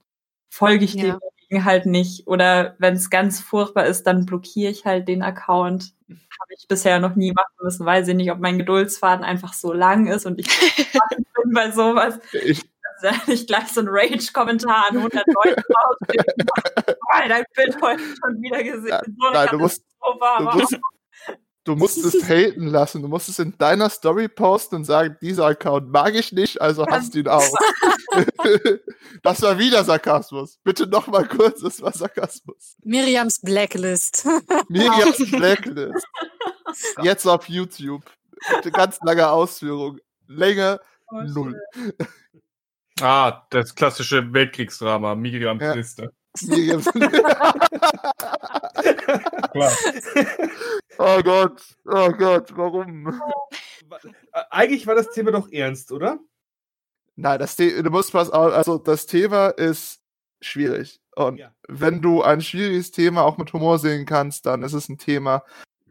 [0.49, 1.19] folge ich Ja.
[1.49, 2.27] dem halt nicht.
[2.27, 5.93] Oder wenn es ganz furchtbar ist, dann blockiere ich halt den Account.
[6.09, 7.85] Habe ich bisher noch nie machen müssen.
[7.85, 10.47] Weiß ich nicht, ob mein Geduldsfaden einfach so lang ist und ich
[11.41, 12.61] bin bei sowas, Ich,
[13.01, 16.25] dass nicht gleich so ein Rage-Kommentar an 100 Leute rausgeht.
[17.13, 18.89] Weil dein Bild heute schon wieder gesehen.
[18.89, 20.77] Ja, so nein, du musst- Katastrophe, du musst,
[21.63, 23.01] du musst es haten lassen.
[23.01, 26.85] Du musst es in deiner Story posten und sagen, dieser Account mag ich nicht, also
[26.87, 27.47] hast du ihn auch.
[29.23, 30.59] das war wieder Sarkasmus.
[30.63, 32.75] Bitte noch mal kurz, das war Sarkasmus.
[32.83, 34.25] Miriams Blacklist.
[34.69, 36.05] Miriams Blacklist.
[37.01, 38.03] Jetzt auf YouTube.
[38.55, 39.99] Bitte ganz lange Ausführung.
[40.27, 40.79] Länge
[41.11, 41.61] Oh, null.
[42.99, 45.73] Ah, das klassische Weltkriegsdrama, Miriams Ja.
[45.73, 46.11] Liste.
[46.41, 46.85] Miriams
[49.51, 49.71] Klar.
[50.97, 53.07] Oh Gott, oh Gott, warum?
[54.33, 56.19] Äh, Eigentlich war das Thema doch ernst, oder?
[57.15, 60.01] Nein, das The du musst was, also das Thema ist
[60.41, 60.99] schwierig.
[61.15, 61.53] Und Ja.
[61.67, 65.43] wenn du ein schwieriges Thema auch mit Humor sehen kannst, dann ist es ein Thema,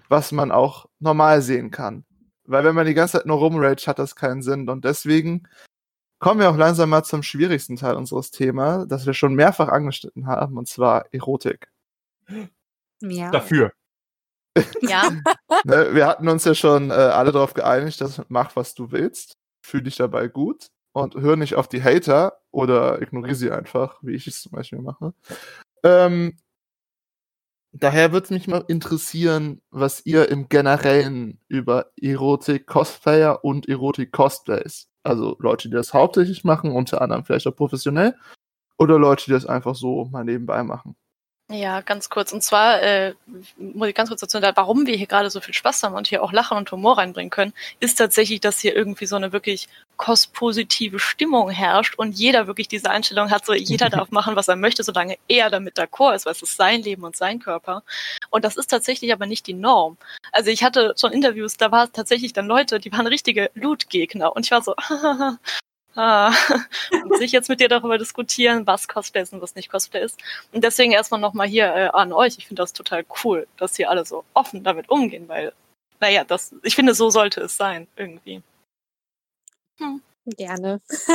[0.09, 2.05] was man auch normal sehen kann.
[2.45, 4.69] Weil wenn man die ganze Zeit nur rumrage, hat das keinen Sinn.
[4.69, 5.49] Und deswegen
[6.19, 10.27] kommen wir auch langsam mal zum schwierigsten Teil unseres Themas, das wir schon mehrfach angeschnitten
[10.27, 11.71] haben, und zwar Erotik.
[13.01, 13.31] ja.
[13.31, 13.73] Dafür.
[14.83, 15.11] Ja,
[15.65, 19.37] ne, wir hatten uns ja schon äh, alle darauf geeinigt, dass mach, was du willst,
[19.65, 24.15] fühl dich dabei gut und hör nicht auf die Hater oder ignoriere sie einfach, wie
[24.15, 25.15] ich es zum Beispiel mache.
[25.83, 26.37] Ähm,
[27.73, 35.37] daher würde es mich mal interessieren, was ihr im Generellen über Erotik-Cosplayer und Erotik-Cosplays, also
[35.41, 38.15] Leute, die das hauptsächlich machen, unter anderem vielleicht auch professionell,
[38.79, 40.97] oder Leute, die das einfach so mal nebenbei machen.
[41.55, 42.33] Ja, ganz kurz.
[42.33, 43.13] Und zwar äh,
[43.59, 46.07] muss ich ganz kurz dazu sagen, warum wir hier gerade so viel Spaß haben und
[46.07, 49.69] hier auch Lachen und Humor reinbringen können, ist tatsächlich, dass hier irgendwie so eine wirklich
[49.99, 54.57] kostpositive Stimmung herrscht und jeder wirklich diese Einstellung hat, so jeder darf machen, was er
[54.57, 57.83] möchte, solange er damit d'accord ist, weil es ist sein Leben und sein Körper.
[58.31, 59.99] Und das ist tatsächlich aber nicht die Norm.
[60.33, 64.35] Also ich hatte schon Interviews, da war es tatsächlich dann Leute, die waren richtige Loot-Gegner
[64.35, 64.75] und ich war so,
[65.95, 66.33] Ah,
[67.07, 70.19] muss ich jetzt mit dir darüber diskutieren, was Cosplay ist und was nicht Cosplay ist.
[70.53, 72.39] Und deswegen erstmal nochmal hier äh, an euch.
[72.39, 75.53] Ich finde das total cool, dass hier alle so offen damit umgehen, weil,
[76.01, 78.43] naja, das, ich finde, so sollte es sein, irgendwie.
[80.27, 80.81] Gerne.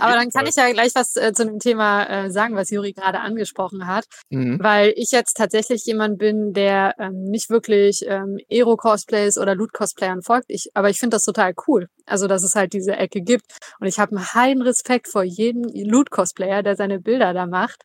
[0.00, 2.70] Ah, Aber dann kann ich ja gleich was äh, zu dem Thema äh, sagen, was
[2.70, 4.04] Juri gerade angesprochen hat.
[4.30, 4.58] Mhm.
[4.60, 10.46] weil ich jetzt tatsächlich jemand bin, der ähm, nicht wirklich ähm, Ero-Cosplays oder Loot-Cosplayern folgt.
[10.48, 11.88] Ich, aber ich finde das total cool.
[12.06, 13.44] Also, dass es halt diese Ecke gibt.
[13.80, 17.82] Und ich habe einen heilen Respekt vor jedem Loot-Cosplayer, der seine Bilder da macht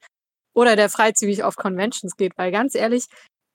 [0.53, 2.33] oder der freizügig auf Conventions geht.
[2.37, 3.05] Weil ganz ehrlich,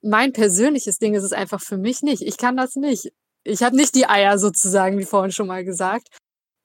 [0.03, 2.22] mein persönliches Ding ist es einfach für mich nicht.
[2.22, 3.12] Ich kann das nicht.
[3.45, 6.09] Ich habe nicht die Eier sozusagen, wie vorhin schon mal gesagt.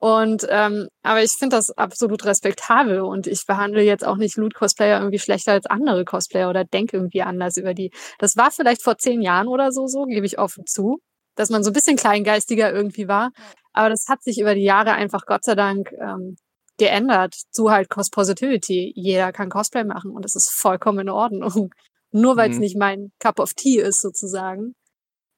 [0.02, 5.00] Und ähm, aber ich finde das absolut respektabel und ich behandle jetzt auch nicht Loot-Cosplayer
[5.00, 7.91] irgendwie schlechter als andere Cosplayer oder denke irgendwie anders über die.
[8.18, 11.00] Das war vielleicht vor zehn Jahren oder so so, gebe ich offen zu,
[11.36, 13.32] dass man so ein bisschen kleingeistiger irgendwie war.
[13.74, 16.38] Aber das hat sich über die Jahre einfach Gott sei Dank ähm,
[16.78, 18.93] geändert zu halt Cost Positivity.
[18.95, 21.72] Jeder kann Cosplay machen und das ist vollkommen in Ordnung.
[22.12, 22.62] Nur weil es Mhm.
[22.62, 24.76] nicht mein Cup of Tea ist sozusagen,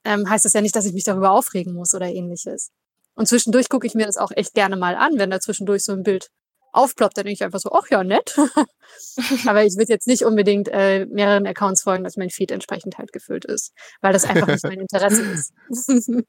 [0.06, 2.72] ähm, heißt das ja nicht, dass ich mich darüber aufregen muss oder ähnliches.
[3.16, 5.94] Und zwischendurch gucke ich mir das auch echt gerne mal an, wenn da zwischendurch so
[5.94, 6.30] ein Bild
[6.74, 8.36] aufploppt, dann denke ich einfach so, ach ja, nett.
[9.46, 13.12] Aber ich würde jetzt nicht unbedingt äh, mehreren Accounts folgen, dass mein Feed entsprechend halt
[13.12, 15.54] gefüllt ist, weil das einfach nicht mein Interesse ist.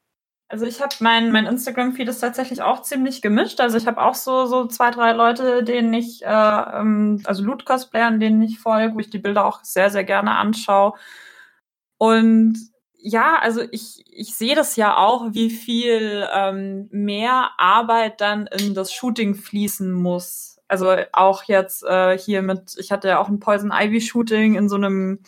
[0.49, 3.59] Also ich habe mein, mein Instagram-Feed ist tatsächlich auch ziemlich gemischt.
[3.59, 8.21] Also ich habe auch so, so zwei, drei Leute, denen ich, äh, ähm, also Loot-Cosplayern,
[8.21, 10.93] denen ich folge, wo ich die Bilder auch sehr, sehr gerne anschaue.
[11.97, 12.59] Und
[13.03, 18.75] ja, also ich, ich sehe das ja auch, wie viel ähm, mehr Arbeit dann in
[18.75, 20.61] das Shooting fließen muss.
[20.69, 24.69] Also auch jetzt äh, hier mit, ich hatte ja auch ein Poison Ivy Shooting in
[24.69, 25.21] so einem,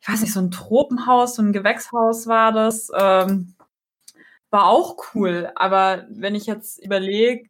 [0.00, 2.90] ich weiß nicht, so ein Tropenhaus, so ein Gewächshaus war das.
[2.94, 3.54] Ähm,
[4.50, 5.50] war auch cool.
[5.54, 7.48] Aber wenn ich jetzt überlege,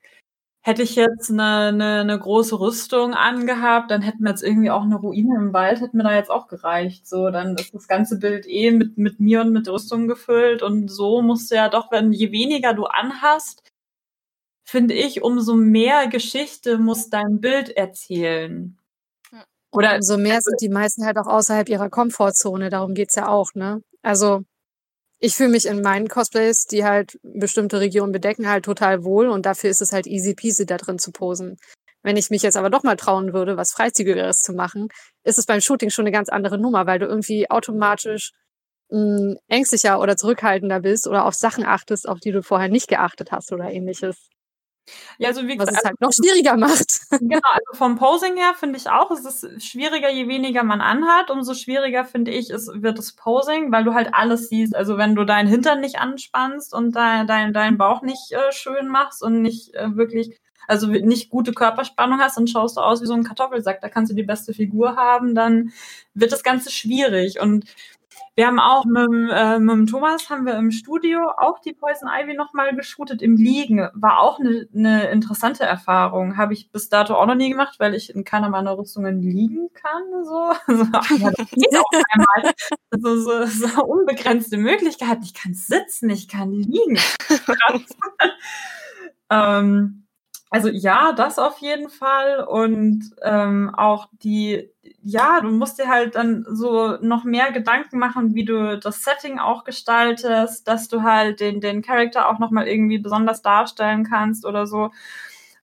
[0.66, 4.82] hätte ich jetzt eine, eine, eine große Rüstung angehabt, dann hätten wir jetzt irgendwie auch
[4.82, 7.06] eine Ruine im Wald, hätte mir da jetzt auch gereicht.
[7.06, 10.64] So, dann ist das ganze Bild eh mit, mit mir und mit Rüstung gefüllt.
[10.64, 13.62] Und so musst du ja doch, wenn je weniger du anhast,
[14.64, 18.76] finde ich, umso mehr Geschichte muss dein Bild erzählen.
[19.70, 22.70] Oder umso mehr sind die meisten halt auch außerhalb ihrer Komfortzone.
[22.70, 23.82] Darum geht's ja auch, ne?
[24.02, 24.42] Also
[25.18, 29.46] ich fühle mich in meinen Cosplays, die halt bestimmte Regionen bedecken, halt total wohl und
[29.46, 31.56] dafür ist es halt easy peasy da drin zu posen.
[32.02, 34.88] Wenn ich mich jetzt aber doch mal trauen würde, was Freizügigeres zu machen,
[35.24, 38.32] ist es beim Shooting schon eine ganz andere Nummer, weil du irgendwie automatisch
[38.90, 42.88] mh, hm, ängstlicher oder zurückhaltender bist oder auf Sachen achtest, auf die du vorher nicht
[42.88, 44.28] geachtet hast oder ähnliches.
[45.18, 47.00] Ja, also wie Was gesagt, es halt noch schwieriger macht.
[47.20, 51.30] Genau, also vom Posing her finde ich auch, es ist schwieriger, je weniger man anhat,
[51.30, 54.76] umso schwieriger finde ich, es wird das Posing, weil du halt alles siehst.
[54.76, 58.88] Also wenn du deinen Hintern nicht anspannst und dein, dein, deinen Bauch nicht äh, schön
[58.88, 63.06] machst und nicht äh, wirklich, also nicht gute Körperspannung hast, dann schaust du aus wie
[63.06, 63.80] so ein Kartoffelsack.
[63.80, 65.72] Da kannst du die beste Figur haben, dann
[66.14, 67.40] wird das Ganze schwierig.
[67.40, 67.64] Und
[68.36, 72.34] wir haben auch mit, äh, mit Thomas haben wir im Studio auch die Poison Ivy
[72.34, 73.88] nochmal geshootet im Liegen.
[73.94, 76.36] War auch eine ne interessante Erfahrung.
[76.36, 79.68] Habe ich bis dato auch noch nie gemacht, weil ich in keiner meiner Rüstungen liegen
[79.72, 80.02] kann.
[80.24, 80.84] So, so
[81.16, 82.52] ja, das geht auch einmal.
[82.90, 85.22] So, so, so unbegrenzte Möglichkeiten.
[85.22, 86.98] Ich kann sitzen, ich kann liegen.
[89.30, 90.05] ähm,
[90.50, 92.44] also ja, das auf jeden Fall.
[92.44, 94.70] Und ähm, auch die,
[95.02, 99.38] ja, du musst dir halt dann so noch mehr Gedanken machen, wie du das Setting
[99.38, 104.66] auch gestaltest, dass du halt den, den Charakter auch nochmal irgendwie besonders darstellen kannst oder
[104.66, 104.90] so.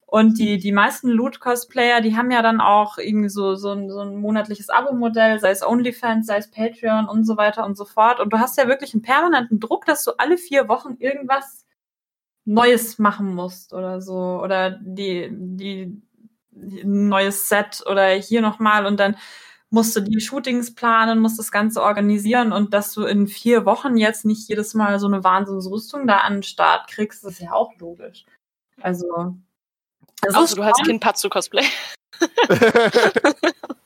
[0.05, 4.01] Und die, die meisten Loot-Cosplayer, die haben ja dann auch irgendwie so, so, ein, so
[4.01, 8.19] ein monatliches Abo-Modell, sei es OnlyFans, sei es Patreon und so weiter und so fort.
[8.19, 11.62] Und du hast ja wirklich einen permanenten Druck, dass du alle vier Wochen irgendwas
[12.45, 14.41] Neues machen musst oder so.
[14.41, 16.01] Oder die, die,
[16.51, 19.15] die neues Set oder hier nochmal und dann
[19.69, 23.97] musst du die Shootings planen, musst das Ganze organisieren und dass du in vier Wochen
[23.97, 27.71] jetzt nicht jedes Mal so eine Wahnsinnsrüstung da an den Start kriegst, ist ja auch
[27.79, 28.25] logisch.
[28.81, 29.35] Also.
[30.21, 31.65] Also du hast Kinpatsu-Cosplay.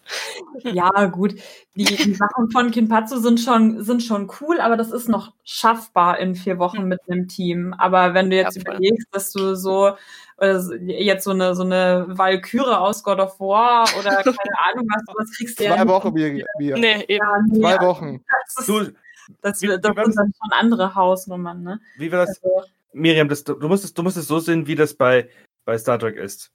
[0.64, 1.36] ja, gut.
[1.76, 6.20] Die, die Sachen von Kinpatsu sind schon, sind schon cool, aber das ist noch schaffbar
[6.20, 7.74] in vier Wochen mit einem Team.
[7.78, 9.95] Aber wenn du jetzt ja, überlegst, dass du so
[10.38, 15.04] oder jetzt so eine so eine Valkyrie aus God of War oder keine Ahnung was,
[15.16, 16.78] was kriegst du Zwei ja Wochen, wir, wir.
[16.78, 17.26] Nee, eben.
[17.26, 18.24] Ja, nee, Zwei Wochen.
[18.56, 18.93] Das, ist,
[19.41, 21.80] das, wie, das sind dann schon andere Hausnummern, ne?
[21.98, 22.41] Wie war das?
[22.43, 25.30] Also, Miriam, das, du, musst es, du musst es so sehen, wie das bei,
[25.66, 26.52] bei Star Trek ist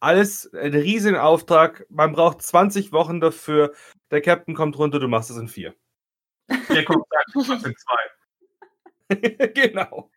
[0.00, 1.86] alles ein riesiger Auftrag.
[1.88, 3.72] Man braucht 20 Wochen dafür.
[4.10, 5.74] Der Captain kommt runter, du machst es in vier.
[6.48, 9.48] Der kommt sagt, in zwei.
[9.54, 10.10] genau.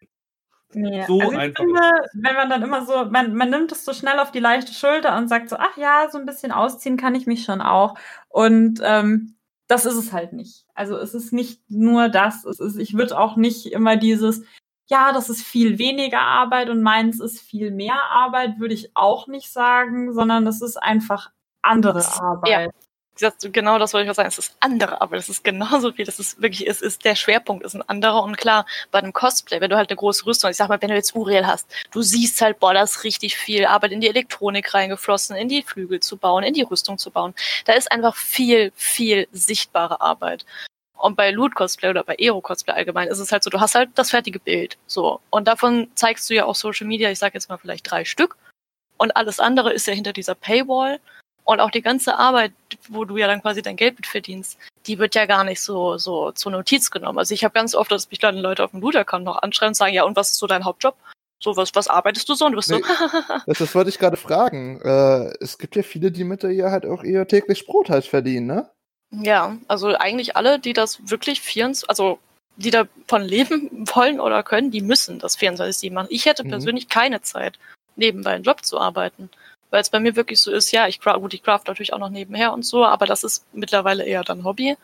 [0.74, 1.64] Nee, so also einfach.
[1.64, 1.82] Finde,
[2.14, 5.18] wenn man dann immer so, man, man nimmt es so schnell auf die leichte Schulter
[5.18, 7.96] und sagt so, ach ja, so ein bisschen ausziehen kann ich mich schon auch.
[8.28, 9.36] Und ähm,
[9.68, 10.66] das ist es halt nicht.
[10.76, 12.46] Also es ist nicht nur das.
[12.46, 14.44] Es ist, ich würde auch nicht immer dieses,
[14.90, 19.28] ja, das ist viel weniger Arbeit und meins ist viel mehr Arbeit, würde ich auch
[19.28, 21.30] nicht sagen, sondern das ist einfach
[21.62, 22.50] andere Arbeit.
[22.50, 23.32] Ja.
[23.42, 24.30] Genau das wollte ich auch sagen.
[24.30, 25.20] Es ist andere Arbeit.
[25.20, 26.06] Es ist genauso viel.
[26.06, 28.24] Das ist wirklich, es ist der Schwerpunkt ist ein anderer.
[28.24, 30.88] Und klar, bei einem Cosplay, wenn du halt eine große Rüstung, ich sag mal, wenn
[30.88, 34.08] du jetzt Uriel hast, du siehst halt, boah, da ist richtig viel Arbeit in die
[34.08, 37.34] Elektronik reingeflossen, in die Flügel zu bauen, in die Rüstung zu bauen.
[37.66, 40.46] Da ist einfach viel, viel sichtbare Arbeit.
[41.00, 43.74] Und bei Loot Cosplay oder bei Aero Cosplay allgemein ist es halt so, du hast
[43.74, 44.78] halt das fertige Bild.
[44.86, 45.22] So.
[45.30, 48.36] Und davon zeigst du ja auch Social Media, ich sag jetzt mal vielleicht drei Stück.
[48.98, 51.00] Und alles andere ist ja hinter dieser Paywall.
[51.46, 52.52] Und auch die ganze Arbeit,
[52.90, 55.98] wo du ja dann quasi dein Geld mit verdienst, die wird ja gar nicht so,
[55.98, 57.18] so zur Notiz genommen.
[57.18, 59.76] Also ich habe ganz oft, dass mich dann Leute auf dem Loot-Account noch anschreiben und
[59.76, 60.96] sagen, ja, und was ist so dein Hauptjob?
[61.42, 62.46] So, was, was arbeitest du so?
[62.46, 63.34] Und du bist nee, so.
[63.48, 64.82] das, das wollte ich gerade fragen.
[64.82, 68.48] Äh, es gibt ja viele, die mit ihr halt auch ihr täglich Brot halt verdienen,
[68.48, 68.70] ne?
[69.12, 72.20] Ja, also eigentlich alle, die das wirklich 24, also
[72.58, 76.08] die davon leben wollen oder können, die müssen das 24-7 machen.
[76.10, 76.50] Ich hätte Mhm.
[76.50, 77.58] persönlich keine Zeit,
[77.96, 79.30] nebenbei einen Job zu arbeiten.
[79.72, 82.00] Weil es bei mir wirklich so ist, ja, ich craft, gut, ich craft natürlich auch
[82.00, 84.76] noch nebenher und so, aber das ist mittlerweile eher dann Hobby.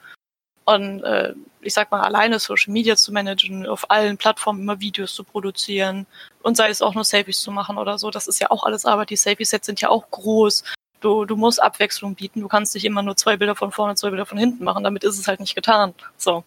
[0.66, 5.14] Und äh, ich sag mal, alleine Social Media zu managen, auf allen Plattformen immer Videos
[5.14, 6.08] zu produzieren
[6.42, 8.86] und sei es auch nur Selfies zu machen oder so, das ist ja auch alles
[8.86, 9.12] Arbeit.
[9.12, 10.64] Die Selfie-Sets sind ja auch groß.
[11.02, 12.42] Du, du musst Abwechslung bieten.
[12.42, 14.84] Du kannst nicht immer nur zwei Bilder von vorne, zwei Bilder von hinten machen.
[14.84, 15.94] Damit ist es halt nicht getan.
[16.18, 16.44] So.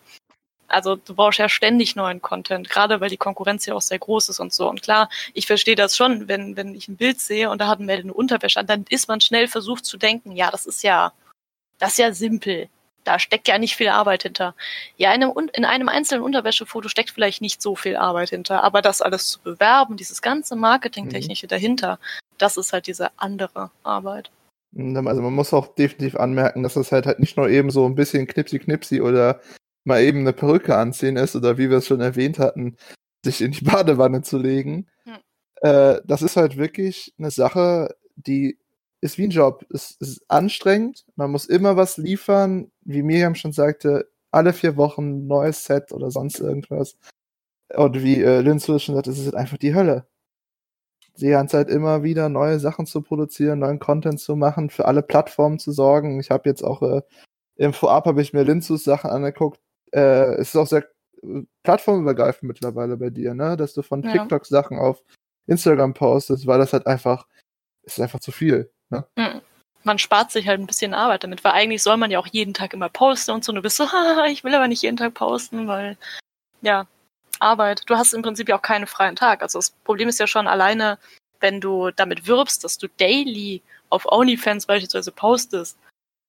[0.68, 4.28] Also du brauchst ja ständig neuen Content, gerade weil die Konkurrenz ja auch sehr groß
[4.28, 4.68] ist und so.
[4.68, 7.80] Und klar, ich verstehe das schon, wenn, wenn ich ein Bild sehe und da hat
[7.80, 10.82] ein Mädel eine Unterwäsche an, dann ist man schnell versucht zu denken, ja, das ist
[10.82, 11.12] ja,
[11.78, 12.68] das ist ja simpel.
[13.04, 14.54] Da steckt ja nicht viel Arbeit hinter.
[14.98, 18.82] Ja, in einem, in einem einzelnen Unterwäschefoto steckt vielleicht nicht so viel Arbeit hinter, aber
[18.82, 21.98] das alles zu bewerben, dieses ganze Marketingtechnische dahinter,
[22.36, 24.30] das ist halt diese andere Arbeit.
[24.78, 27.96] Also man muss auch definitiv anmerken, dass das halt, halt nicht nur eben so ein
[27.96, 29.40] bisschen knipsi-knipsi oder
[29.84, 32.76] mal eben eine Perücke anziehen ist oder wie wir es schon erwähnt hatten,
[33.24, 34.86] sich in die Badewanne zu legen.
[35.04, 35.16] Hm.
[35.62, 38.58] Äh, das ist halt wirklich eine Sache, die
[39.00, 39.64] ist wie ein Job.
[39.72, 45.24] Es ist anstrengend, man muss immer was liefern, wie Miriam schon sagte, alle vier Wochen
[45.24, 46.96] ein neues Set oder sonst irgendwas.
[47.74, 50.06] Und wie äh, Linz schon sagt, es ist halt einfach die Hölle.
[51.20, 55.02] Die ganze Zeit immer wieder neue Sachen zu produzieren, neuen Content zu machen, für alle
[55.02, 56.20] Plattformen zu sorgen.
[56.20, 57.02] Ich habe jetzt auch äh,
[57.56, 59.60] im Vorab habe ich mir Linzus Sachen angeguckt.
[59.92, 60.86] Äh, es ist auch sehr
[61.22, 63.56] äh, plattformübergreifend mittlerweile bei dir, ne?
[63.56, 64.12] Dass du von Ja.
[64.12, 65.02] TikTok Sachen auf
[65.46, 67.26] Instagram postest, weil das halt einfach
[67.82, 68.70] ist einfach zu viel.
[68.90, 69.04] Ne?
[69.18, 69.40] Hm.
[69.84, 72.54] Man spart sich halt ein bisschen Arbeit damit, weil eigentlich soll man ja auch jeden
[72.54, 73.52] Tag immer posten und so.
[73.52, 75.96] Und du bist so, haha, ich will aber nicht jeden Tag posten, weil,
[76.60, 76.86] ja,
[77.40, 77.82] Arbeit.
[77.86, 79.42] Du hast im Prinzip ja auch keinen freien Tag.
[79.42, 80.98] Also das Problem ist ja schon alleine,
[81.40, 85.78] wenn du damit wirbst, dass du daily auf OnlyFans beispielsweise postest,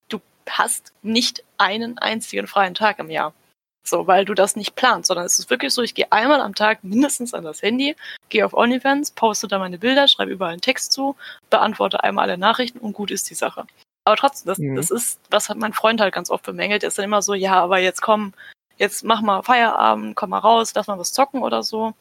[0.08, 3.34] du hast nicht einen einzigen freien Tag im Jahr.
[3.88, 6.54] So, weil du das nicht planst, sondern es ist wirklich so, ich gehe einmal am
[6.54, 7.96] Tag mindestens an das Handy,
[8.28, 11.16] gehe auf OnlyFans, poste da meine Bilder, schreibe überall einen Text zu,
[11.50, 13.66] beantworte einmal alle Nachrichten und gut ist die Sache.
[14.06, 14.76] Aber trotzdem, das, Mhm.
[14.76, 17.54] das ist, was hat mein Freund halt ganz oft bemängelt, ist dann immer so, ja,
[17.54, 18.34] aber jetzt komm,
[18.80, 21.94] jetzt mach mal Feierabend, komm mal raus, lass mal was zocken oder so.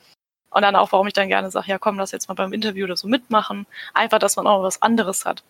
[0.51, 2.85] Und dann auch, warum ich dann gerne sage, ja komm, lass jetzt mal beim Interview
[2.87, 3.67] oder so mitmachen.
[3.93, 5.43] Einfach, dass man auch was anderes hat.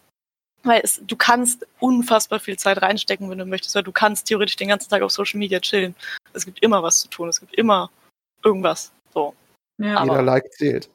[0.64, 4.56] Weil es, du kannst unfassbar viel Zeit reinstecken, wenn du möchtest, weil du kannst theoretisch
[4.56, 5.94] den ganzen Tag auf Social Media chillen.
[6.32, 7.90] Es gibt immer was zu tun, es gibt immer
[8.42, 8.90] irgendwas.
[9.14, 9.34] So.
[9.78, 9.98] Ja.
[9.98, 10.88] Aber- Jeder Like zählt.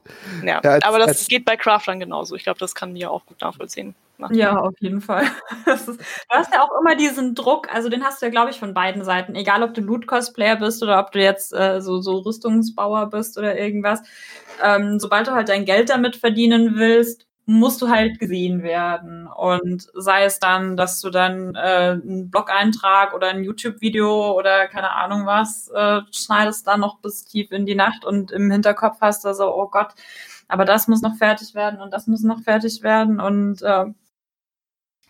[0.44, 2.36] Ja, Ja, als- aber das als- geht bei Craftern genauso.
[2.36, 3.96] Ich glaube, das kann mir auch gut nachvollziehen.
[4.32, 5.26] Ja, auf jeden Fall.
[5.66, 5.96] Ist, du
[6.30, 9.04] hast ja auch immer diesen Druck, also den hast du ja, glaube ich, von beiden
[9.04, 9.36] Seiten.
[9.36, 13.58] Egal, ob du Loot-Cosplayer bist oder ob du jetzt äh, so, so Rüstungsbauer bist oder
[13.58, 14.02] irgendwas.
[14.64, 19.28] Ähm, sobald du halt dein Geld damit verdienen willst, musst du halt gesehen werden.
[19.28, 21.60] Und sei es dann, dass du dann äh,
[22.02, 27.52] einen Blog-Eintrag oder ein YouTube-Video oder keine Ahnung was äh, schneidest dann noch bis tief
[27.52, 29.90] in die Nacht und im Hinterkopf hast du so, oh Gott,
[30.48, 33.86] aber das muss noch fertig werden und das muss noch fertig werden und äh,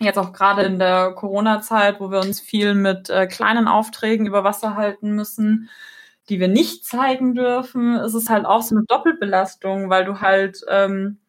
[0.04, 4.44] jetzt auch gerade in der Corona-Zeit, wo wir uns viel mit äh, kleinen Aufträgen über
[4.44, 5.70] Wasser halten müssen,
[6.30, 10.64] die wir nicht zeigen dürfen, ist es halt auch so eine Doppelbelastung, weil du halt
[10.70, 11.20] ähm,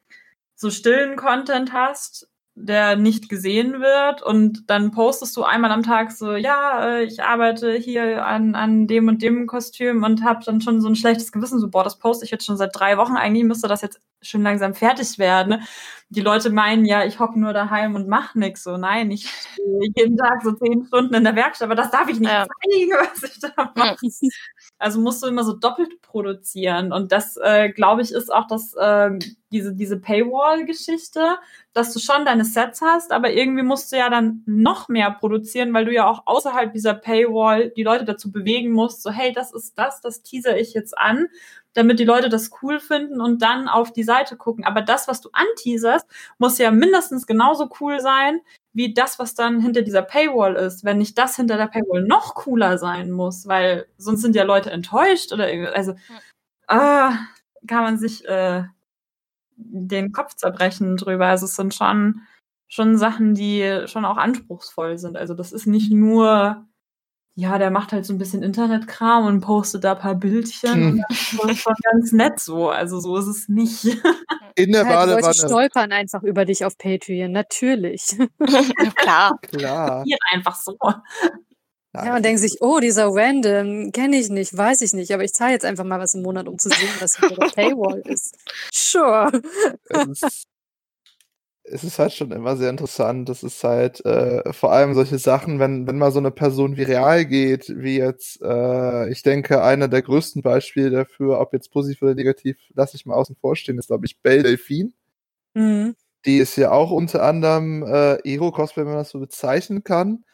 [0.55, 6.13] so stillen Content hast, der nicht gesehen wird und dann postest du einmal am Tag
[6.13, 10.61] so, ja, äh, ich arbeite hier an, an dem und dem Kostüm und habe dann
[10.61, 13.17] schon so ein schlechtes Gewissen, so, boah, das poste ich jetzt schon seit drei Wochen,
[13.17, 15.63] eigentlich müsste das jetzt schon langsam fertig werden.
[16.11, 18.63] Die Leute meinen ja, ich hocke nur daheim und mach nix.
[18.63, 22.09] So, nein, ich stehe jeden Tag so zehn Stunden in der Werkstatt, aber das darf
[22.09, 22.47] ich nicht Ja.
[22.47, 22.91] zeigen,
[23.23, 23.97] was ich da mache.
[24.79, 26.93] Also musst du immer so doppelt produzieren.
[26.93, 29.19] Und das, äh, glaube ich, ist auch das, ähm,
[29.51, 31.39] diese, diese Paywall-Geschichte,
[31.73, 35.73] dass du schon deine Sets hast, aber irgendwie musst du ja dann noch mehr produzieren,
[35.73, 39.53] weil du ja auch außerhalb dieser Paywall die Leute dazu bewegen musst, so, hey, das
[39.53, 41.29] ist das, das teaser ich jetzt an,
[41.75, 44.65] damit die Leute das cool finden und dann auf die Seite gucken.
[44.65, 46.07] Aber das, was du anteaserst,
[46.39, 48.41] muss ja mindestens genauso cool sein,
[48.73, 52.35] wie das, was dann hinter dieser Paywall ist, wenn nicht das hinter der Paywall noch
[52.35, 55.95] cooler sein muss, weil sonst sind ja Leute enttäuscht oder irgendwie, also
[56.69, 57.19] ah,
[57.67, 58.65] kann man sich äh,
[59.57, 61.27] den Kopf zerbrechen drüber.
[61.27, 62.23] Also es sind schon
[62.67, 65.17] schon Sachen, die schon auch anspruchsvoll sind.
[65.17, 66.67] Also das ist nicht nur
[67.37, 70.75] ja, der macht halt so ein bisschen Internetkram und postet da ein paar Bildchen.
[70.75, 71.05] Hm.
[71.39, 72.71] Und das ist schon ganz nett so.
[72.71, 73.85] Also so ist es nicht.
[74.57, 75.35] In der Ja, die Leute Badewanne.
[75.35, 78.17] stolpern einfach über dich auf Patreon, natürlich.
[78.97, 79.39] Klar.
[79.43, 80.05] Klar.
[80.05, 80.77] Hier einfach so.
[81.93, 85.25] Nein, Ja, und denken sich, oh, dieser Random, kenne ich nicht, weiß ich nicht, aber
[85.25, 88.01] ich zahle jetzt einfach mal was im Monat, um zu sehen, was hinter der Paywall
[88.07, 88.37] ist.
[88.73, 89.31] Sure.
[89.89, 90.47] es ist,
[91.65, 93.29] es ist halt schon immer sehr interessant.
[93.29, 97.25] Das ist halt äh, vor allem solche Sachen, wenn, wenn mal so eine Person viral
[97.25, 102.15] geht, wie jetzt, äh, ich denke, einer der größten Beispiele dafür, ob jetzt positiv oder
[102.15, 104.93] negativ, lasse ich mal außen vor stehen, ist, glaube ich, Belle Delphine.
[105.55, 105.97] Mhm.
[106.27, 110.25] Die ist ja auch unter anderem äh, Ero-Cosplay, wenn man das so bezeichnen kann.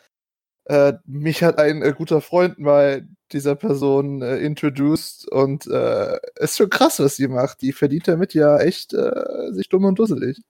[0.67, 6.57] Äh, mich hat ein äh, guter Freund mal dieser Person äh, introduced und äh, ist
[6.57, 7.63] schon krass, was sie macht.
[7.63, 10.41] Die verdient damit ja echt äh, sich dumm und dusselig.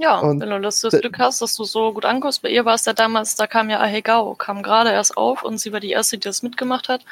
[0.00, 2.40] Ja, Und wenn du das, das Glück hast, dass du so gut ankommst.
[2.40, 5.58] Bei ihr war es ja damals, da kam ja Ahegao, kam gerade erst auf und
[5.58, 7.04] sie war die erste, die das mitgemacht hat.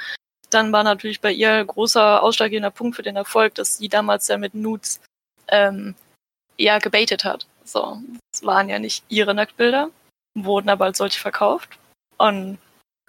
[0.49, 4.39] Dann war natürlich bei ihr großer ausschlaggebender Punkt für den Erfolg, dass sie damals ja
[4.39, 5.01] mit Nudes
[5.49, 5.97] ähm,
[6.57, 7.47] eher gebaitet hat.
[7.63, 8.01] So,
[8.33, 9.91] es waren ja nicht ihre Nacktbilder,
[10.35, 11.79] wurden aber als solche verkauft
[12.17, 12.57] und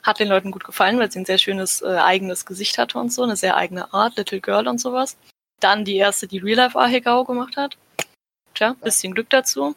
[0.03, 3.13] hat den Leuten gut gefallen, weil sie ein sehr schönes äh, eigenes Gesicht hatte und
[3.13, 5.15] so, eine sehr eigene Art, Little Girl und sowas.
[5.61, 7.77] Dann die erste, die Real Life Ahegao gemacht hat.
[8.59, 9.73] Tja, bisschen Glück dazu.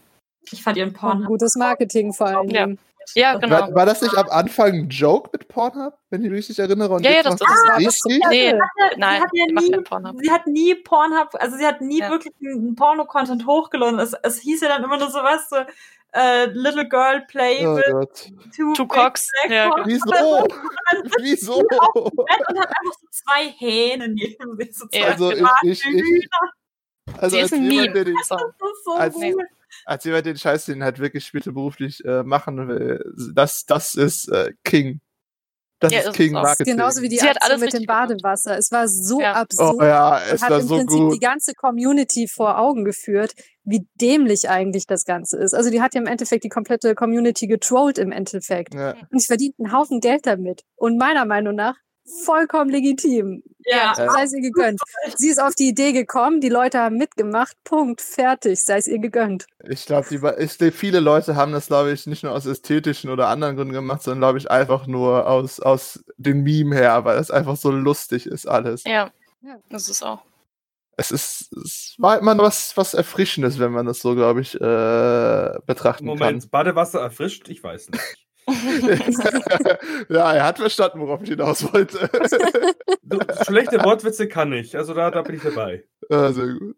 [0.50, 1.24] Ich fand ihren Porn.
[1.24, 2.48] gutes Marketing vor allem.
[2.50, 2.66] Ja.
[3.14, 3.60] Ja, genau.
[3.60, 6.94] War, war das nicht am Anfang ein Joke mit Pornhub, wenn ich mich richtig erinnere?
[6.94, 8.22] Und Ja, ja, das- das- sie das- richtig?
[8.28, 10.16] Nee, sie nein, hat ja nie, Pornhub.
[10.20, 12.10] sie hat nie Pornhub, also sie hat nie Ja.
[12.10, 14.00] wirklich einen Porno-Content hochgeladen.
[14.00, 15.56] Es, es hieß ja dann immer nur sowas, so,
[16.12, 18.30] äh, Little Girl Play Oh with Gott.
[18.56, 19.28] two, Two Cocks.
[19.48, 19.86] Ja, cocks.
[19.86, 20.46] Wieso?
[21.20, 21.54] Wieso?
[21.58, 24.76] Und hat einfach so zwei Hähne neben sich.
[24.76, 26.28] So zwei Ja, Also ich, ich, ich.
[27.18, 27.92] Also als jemand, Meme.
[27.92, 28.36] der den, So.
[28.36, 29.16] Das ist so als,
[29.84, 33.04] als jemand den Scheiß, den halt wirklich später beruflich äh, machen will,
[33.34, 35.00] das, das ist äh, King.
[35.80, 36.42] Das Ja, ist King auch.
[36.44, 36.76] Marketing.
[36.76, 37.86] Genauso wie die Sie hat Aktion alles mit dem.
[37.86, 38.56] Badewasser.
[38.56, 39.32] Es war so Ja.
[39.32, 39.78] absurd.
[39.80, 41.14] Oh ja, es hat war im so Prinzip gut.
[41.14, 43.32] die ganze Community vor Augen geführt,
[43.64, 45.54] wie dämlich eigentlich das Ganze ist.
[45.54, 48.74] Also die hat ja im Endeffekt die komplette Community getrollt im Endeffekt.
[48.74, 48.94] Ja.
[49.10, 50.62] Und sie verdient einen Haufen Geld damit.
[50.76, 51.74] Und meiner Meinung nach
[52.24, 53.42] vollkommen legitim.
[53.64, 54.10] Ja, Ja.
[54.10, 54.80] Sei es ihr gegönnt.
[55.16, 58.98] Sie ist auf die Idee gekommen, die Leute haben mitgemacht, Punkt, fertig, sei es ihr
[58.98, 59.46] gegönnt.
[59.68, 60.06] Ich glaube,
[60.72, 64.20] viele Leute haben das, glaube ich, nicht nur aus ästhetischen oder anderen Gründen gemacht, sondern,
[64.20, 68.46] glaube ich, einfach nur aus, aus dem Meme her, weil es einfach so lustig ist
[68.46, 68.82] alles.
[68.84, 69.10] Ja,
[69.42, 69.58] Ja.
[69.70, 70.22] das ist auch.
[70.96, 75.58] Es ist, es war immer was, was Erfrischendes, wenn man das so, glaube ich, äh,
[75.66, 77.48] betrachten Moment, Badewasser erfrischt?
[77.48, 78.02] Ich weiß nicht.
[80.08, 82.10] ja, er hat verstanden, worauf ich hinaus wollte.
[83.44, 85.84] Schlechte Wortwitze kann ich, also da, da bin ich dabei.
[86.10, 86.76] Ja, sehr gut.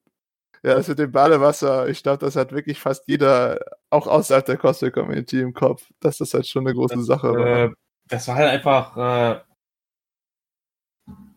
[0.62, 3.61] Ja, das mit dem Badewasser, ich glaube, das hat wirklich fast jeder,
[3.91, 7.64] auch außerhalb der Cosplay-Community im Kopf, dass das halt schon eine große Sache war.
[7.64, 7.70] Äh,
[8.09, 9.41] das war halt einfach, äh,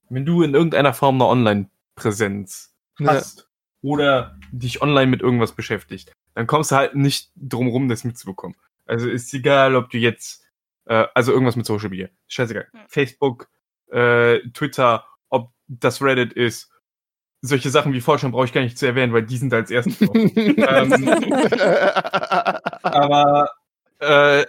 [0.09, 3.15] wenn du in irgendeiner Form eine Online-Präsenz Ja.
[3.15, 3.49] hast
[3.81, 8.55] oder dich online mit irgendwas beschäftigt, dann kommst du halt nicht drum rum, das mitzubekommen.
[8.87, 10.45] Also ist egal, ob du jetzt,
[10.85, 12.67] äh, also irgendwas mit Social Media, scheißegal.
[12.71, 12.81] Hm.
[12.87, 13.49] Facebook,
[13.91, 16.71] äh, Twitter, ob das Reddit ist,
[17.41, 19.99] solche Sachen wie Forschung brauche ich gar nicht zu erwähnen, weil die sind als erstes
[19.99, 20.15] drauf.
[20.35, 21.33] ähm,
[22.81, 23.51] aber
[23.99, 24.45] äh,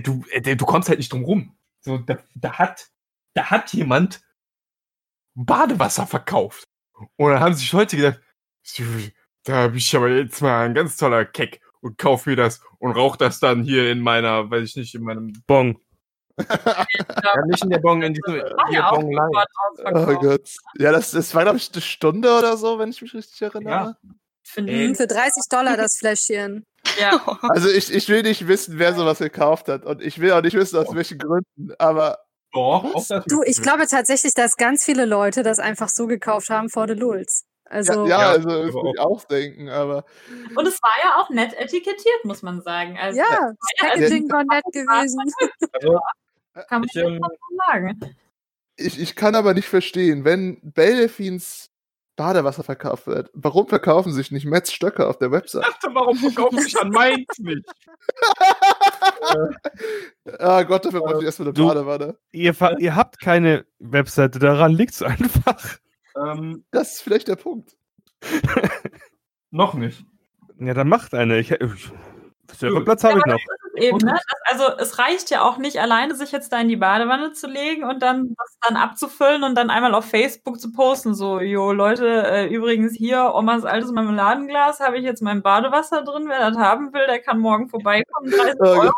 [0.00, 1.56] du, äh, du kommst halt nicht drum rum.
[1.80, 2.88] So, da, da hat,
[3.34, 4.22] da hat jemand
[5.34, 6.64] Badewasser verkauft.
[7.16, 8.20] Und dann haben sich Leute gedacht,
[9.44, 12.92] da bin ich aber jetzt mal ein ganz toller Keck und kauf mir das und
[12.92, 15.78] rauch das dann hier in meiner, weiß ich nicht, in meinem Bong.
[16.38, 19.14] ja, nicht in der Bong, in diesem ja Bong
[19.84, 20.14] oh.
[20.18, 20.48] Gott.
[20.78, 23.96] Ja, das, das war, glaube ich, eine Stunde oder so, wenn ich mich richtig erinnere.
[24.56, 24.62] Ja.
[24.62, 26.64] Mhm, Für 30 Dollar das Fläschchen.
[26.84, 27.00] ich.
[27.00, 27.20] Ja.
[27.42, 29.84] Also ich, ich will nicht wissen, wer sowas gekauft hat.
[29.84, 31.74] Und ich will auch nicht wissen, aus welchen Gründen.
[31.78, 32.18] Aber
[32.52, 32.84] Doch,
[33.26, 36.94] Du, ich glaube tatsächlich, dass ganz viele Leute das einfach so gekauft haben vor the
[36.94, 37.44] Lulz.
[37.72, 39.70] Also, ja, ja, also das würde ich auch denken.
[39.70, 40.04] Aber
[40.54, 42.98] Und es war ja auch nett etikettiert, muss man sagen.
[42.98, 45.18] Also, ja, das Ja, Packaging war nett gewesen.
[45.72, 45.98] Also,
[46.68, 47.30] kann man ich, ähm, schon
[47.66, 48.00] sagen.
[48.76, 51.70] ich, ich kann aber nicht verstehen, wenn Beldelfins
[52.16, 55.64] Badewasser verkauft wird, warum verkaufen sich nicht Metz Stöcke auf der Website?
[55.64, 57.64] dachte, warum verkaufen sich an meins nicht?
[60.38, 62.16] Ah Gott, dafür brauche ich erstmal eine Badewanne.
[62.32, 65.78] Ihr, ver- ihr habt keine Webseite, daran liegt es einfach.
[66.16, 67.76] Ähm, Das ist vielleicht der Punkt.
[69.50, 70.04] noch nicht.
[70.58, 71.38] Ja, dann macht eine.
[71.38, 71.90] Ich, ich,
[72.52, 73.40] Serverplatz habe ich noch.
[73.76, 74.12] Eben, ne?
[74.12, 74.22] das,
[74.60, 77.84] also es reicht ja auch nicht alleine, sich jetzt da in die Badewanne zu legen
[77.84, 81.14] und dann das dann abzufüllen und dann einmal auf Facebook zu posten.
[81.14, 86.26] So, jo, Leute, äh, übrigens hier, Omas altes Marmeladenglas, habe ich jetzt mein Badewasser drin.
[86.28, 88.30] Wer das haben will, der kann morgen vorbeikommen.
[88.30, 88.92] 30 Oh Euro.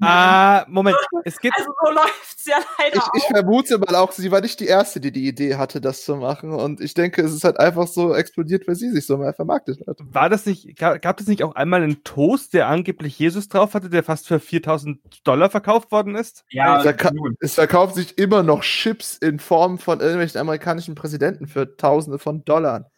[0.00, 0.96] Ah, Moment.
[1.24, 1.56] Es gibt.
[1.58, 5.00] Also so läuft's ja leider Ich, ich vermute mal auch, sie war nicht die Erste,
[5.00, 6.52] die die Idee hatte, das zu machen.
[6.52, 9.80] Und ich denke, es ist halt einfach so explodiert, weil sie sich so mal vermarktet
[9.86, 9.98] hat.
[10.00, 13.90] War das nicht, gab es nicht auch einmal einen Toast, der angeblich Jesus drauf hatte,
[13.90, 16.44] der fast für 4000 Dollar verkauft worden ist?
[16.50, 21.46] Ja, es, verka es verkauft sich immer noch Chips in Form von irgendwelchen amerikanischen Präsidenten
[21.46, 22.90] für Tausende von Dollar.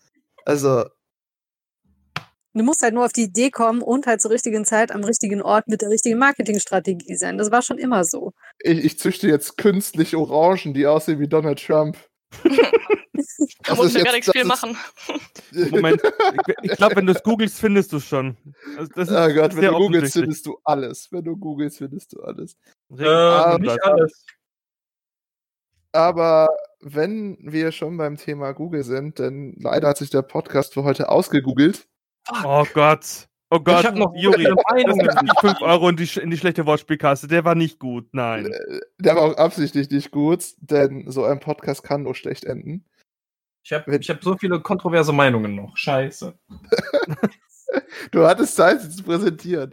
[0.45, 0.85] Also,
[2.53, 5.41] Du musst halt nur auf die Idee kommen und halt zur richtigen Zeit am richtigen
[5.41, 7.39] Ort mit der richtigen Marketingstrategie sein.
[7.39, 8.33] Das war schon immer so.
[8.59, 11.97] Ich, ich züchte jetzt künstlich Orangen, die aussehen wie Donald Trump.
[13.65, 14.77] Da muss ja gar nichts viel machen.
[15.71, 16.01] Moment,
[16.63, 18.37] ich, glaube, wenn du es googelst, findest du es schon.
[18.77, 21.09] Also das ist Oh Gott, wenn du googelst, findest du alles.
[21.11, 22.57] Wenn du googelst, findest du alles.
[22.91, 24.25] Äh, nicht alles.
[25.93, 26.49] Aber
[26.81, 31.09] wenn wir schon beim Thema Google sind, denn leider hat sich der Podcast für heute
[31.09, 31.89] ausgegoogelt.
[32.45, 33.29] Oh Gott.
[33.53, 37.27] Oh Gott, hab noch Juri, 5 Euro in die, in die schlechte Wortspielkasse.
[37.27, 38.47] Der war nicht gut, nein.
[38.47, 42.85] Äh, Der war auch absichtlich nicht gut, denn so ein Podcast kann nur schlecht enden.
[43.65, 45.77] Ich habe ich hab so viele kontroverse Meinungen noch.
[45.77, 46.35] Scheiße.
[48.11, 49.73] Du hattest Zeit, sie zu präsentieren.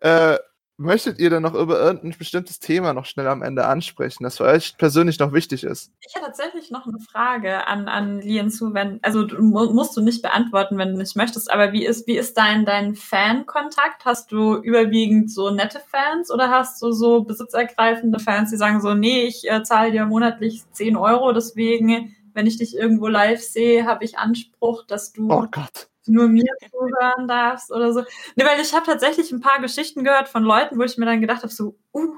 [0.00, 0.36] Äh,
[0.78, 4.44] möchtet ihr denn noch über irgendein bestimmtes Thema noch schnell am Ende ansprechen, das für
[4.44, 5.90] euch persönlich noch wichtig ist?
[6.06, 9.96] Ich hätte tatsächlich noch eine Frage an, an Lien zu, wenn, also du, mu- musst
[9.96, 14.04] du nicht beantworten, wenn du nicht möchtest, aber wie ist, wie ist dein, dein Fan-Kontakt?
[14.04, 18.94] Hast du überwiegend so nette Fans oder hast du so besitzergreifende Fans, die sagen so,
[18.94, 23.86] nee, ich äh, zahle dir monatlich 10 Euro, deswegen, wenn ich dich irgendwo live sehe,
[23.86, 25.88] habe ich Anspruch, dass du Oh Gott.
[26.08, 28.04] Nur mir zuhören darfst oder so.
[28.34, 31.20] Nee, weil ich habe tatsächlich ein paar Geschichten gehört von Leuten, wo ich mir dann
[31.20, 32.16] gedacht habe, so, uh,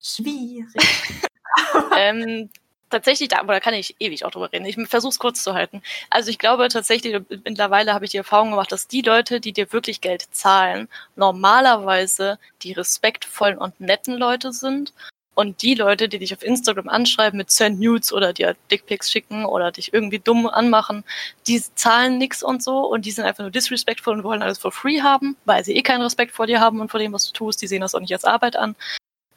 [0.00, 0.66] schwierig.
[1.96, 2.50] ähm,
[2.90, 4.66] tatsächlich, da, aber da kann ich ewig auch drüber reden.
[4.66, 5.82] Ich versuche es kurz zu halten.
[6.10, 9.72] Also ich glaube tatsächlich, mittlerweile habe ich die Erfahrung gemacht, dass die Leute, die dir
[9.72, 14.92] wirklich Geld zahlen, normalerweise die respektvollen und netten Leute sind.
[15.40, 19.46] Und die Leute, die dich auf Instagram anschreiben mit Send Nudes oder dir Dickpics schicken
[19.46, 21.02] oder dich irgendwie dumm anmachen,
[21.46, 24.70] die zahlen nix und so und die sind einfach nur disrespectful und wollen alles for
[24.70, 27.32] free haben, weil sie eh keinen Respekt vor dir haben und vor dem, was du
[27.32, 27.62] tust.
[27.62, 28.76] Die sehen das auch nicht als Arbeit an.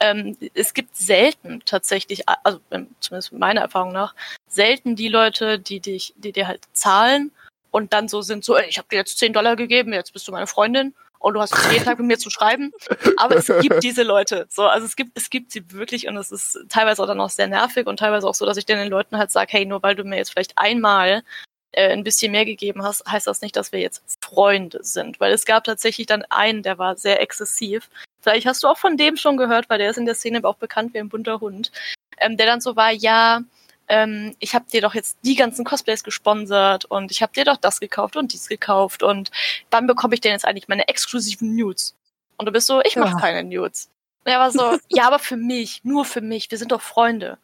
[0.02, 4.14] Ähm, es gibt selten tatsächlich, also ähm, zumindest meiner Erfahrung nach,
[4.50, 7.32] selten die Leute, die dich, die dir halt zahlen
[7.72, 10.28] und dann so sind, so, ey, ich habe dir jetzt 10 Dollar gegeben, jetzt bist
[10.28, 10.94] du meine Freundin
[11.24, 12.72] und du hast jeden Tag mit mir zu schreiben.
[13.18, 14.46] Aber es gibt diese Leute.
[14.50, 17.30] So, also es gibt, es gibt sie wirklich und es ist teilweise auch dann auch
[17.30, 19.82] sehr nervig und teilweise auch so, dass ich dann den Leuten halt sage, hey, nur
[19.84, 21.24] weil du mir jetzt vielleicht einmal
[21.72, 25.22] äh, ein bisschen mehr gegeben hast, heißt das nicht, dass wir jetzt Freunde sind.
[25.22, 27.90] Weil es gab tatsächlich dann einen, der war sehr exzessiv.
[28.22, 30.58] Vielleicht hast du auch von dem schon gehört, weil der ist in der Szene auch
[30.58, 31.72] bekannt wie ein bunter Hund.
[32.18, 33.42] Ähm, der dann so war, ja,
[33.88, 37.58] ähm, ich habe dir doch jetzt die ganzen Cosplays gesponsert und ich habe dir doch
[37.58, 39.32] das gekauft und dies gekauft und
[39.72, 41.96] wann bekomme ich denn jetzt eigentlich meine exklusiven Nudes?
[42.38, 43.20] Und du bist so, ich mache Ja.
[43.20, 43.90] keine Nudes.
[44.26, 47.38] Und er war so, ja, aber für mich, nur für mich, wir sind doch Freunde.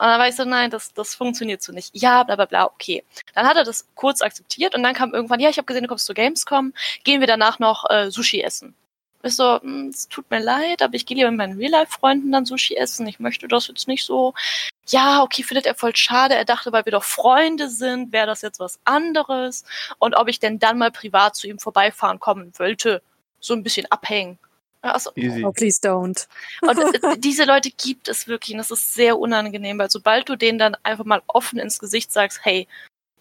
[0.00, 1.90] Und dann war ich so, nein, das, das funktioniert so nicht.
[1.92, 3.04] Ja, bla bla bla, okay.
[3.34, 5.88] Dann hat er das kurz akzeptiert und dann kam irgendwann, ja, ich habe gesehen, du
[5.88, 6.72] kommst zu Gamescom,
[7.04, 8.74] gehen wir danach noch äh, Sushi essen.
[9.22, 12.44] Ich so, "Hm, es tut mir leid, aber ich gehe lieber mit meinen Real-Life-Freunden dann
[12.46, 13.06] Sushi essen.
[13.06, 14.34] Ich möchte das jetzt nicht so.
[14.88, 16.34] Ja, okay, findet er voll schade.
[16.34, 19.64] Er dachte, weil wir doch Freunde sind, wäre das jetzt was anderes.
[19.98, 23.02] Und ob ich denn dann mal privat zu ihm vorbeifahren kommen wollte,
[23.40, 24.38] so ein bisschen abhängen.
[24.82, 25.44] Also, Easy.
[25.44, 26.26] Oh, please don't.
[26.62, 28.52] und äh, diese Leute gibt es wirklich.
[28.54, 32.12] Und das ist sehr unangenehm, weil sobald du denen dann einfach mal offen ins Gesicht
[32.12, 32.66] sagst, hey,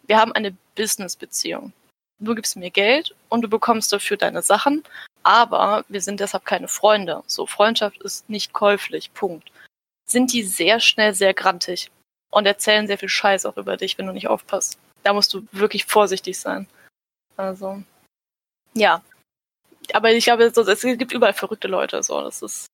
[0.08, 1.72] wir haben eine Business-Beziehung.
[2.20, 4.84] Du gibst mir Geld und du bekommst dafür deine Sachen,
[5.24, 7.24] aber wir sind deshalb keine Freunde.
[7.28, 9.14] So, Freundschaft ist nicht käuflich.
[9.14, 9.52] Punkt.
[10.12, 11.90] Sind die sehr schnell sehr grantig
[12.32, 14.78] und erzählen sehr viel Scheiß auch über dich, wenn du nicht aufpasst.
[15.04, 16.68] Da musst du wirklich vorsichtig sein.
[17.38, 17.82] Also,
[18.74, 19.02] ja.
[19.94, 22.68] Aber ich glaube, so, es gibt überall verrückte Leute, so, das ist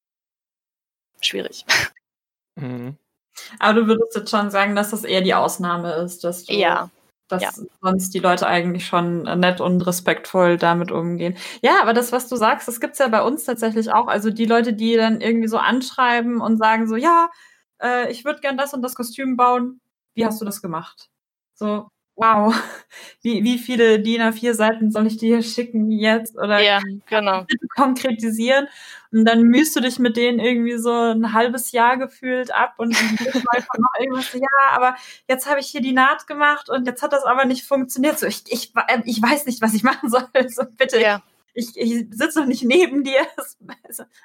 [1.21, 1.65] schwierig.
[2.55, 2.97] Mhm.
[3.59, 6.89] Aber du würdest jetzt schon sagen, dass das eher die Ausnahme ist, dass du, Ja,
[7.28, 7.49] dass ja.
[7.82, 11.38] sonst die Leute eigentlich schon nett und respektvoll damit umgehen.
[11.61, 14.07] Ja, aber das, was du sagst, das gibt's ja bei uns tatsächlich auch.
[14.07, 17.30] Also die Leute, die dann irgendwie so anschreiben und sagen so, ja,
[17.82, 19.82] äh, ich würde gern das und das Kostüm bauen.
[20.13, 21.09] Wie hast du das gemacht?
[21.53, 22.53] So, wow.
[23.22, 26.38] Wie, wie viele DIN A4 Seiten soll ich dir schicken jetzt?
[26.38, 27.45] Oder ja, genau.
[27.76, 28.68] konkretisieren.
[29.11, 32.95] Und dann mühst du dich mit denen irgendwie so ein halbes Jahr gefühlt ab und
[32.95, 34.95] dann noch irgendwas, ja, aber
[35.28, 38.20] jetzt habe ich hier die Naht gemacht und jetzt hat das aber nicht funktioniert.
[38.20, 40.28] So, ich, ich, äh, ich weiß nicht, was ich machen soll.
[40.47, 41.22] So, bitte, Ja.
[41.57, 43.21] Ich, ich sitze noch nicht neben dir.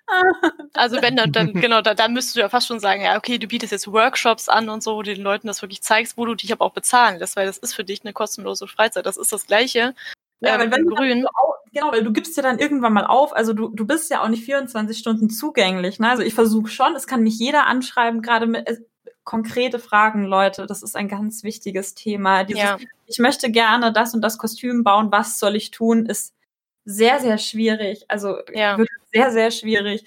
[0.07, 0.51] Ah.
[0.75, 3.39] Also wenn dann, dann genau, da, dann müsstest du ja fast schon sagen, ja, okay,
[3.39, 6.27] du bietest jetzt Workshops an und so, wo du den Leuten das wirklich zeigst, wo
[6.27, 9.07] du dich aber auch bezahlen lässt, weil das ist für dich eine kostenlose Freizeit.
[9.07, 9.95] Das ist das Gleiche.
[10.41, 11.27] Ja, ähm, weil wenn dann Grün.
[11.73, 14.29] genau, weil du gibst ja dann irgendwann mal auf, also du, du bist ja auch
[14.29, 15.99] nicht 24 Stunden zugänglich.
[15.99, 16.11] Ne?
[16.11, 18.79] Also ich versuche schon, es kann mich jeder anschreiben, gerade mit äh,
[19.25, 20.67] konkrete Fragen, Leute.
[20.67, 22.45] Das ist ein ganz wichtiges Thema.
[22.45, 22.77] Dieses, Ja,
[23.07, 26.35] ich möchte gerne das und das Kostüm bauen, was soll ich tun, ist
[26.85, 28.05] sehr, sehr schwierig.
[28.09, 28.79] Also Ja.
[28.79, 30.05] wirklich sehr, sehr schwierig.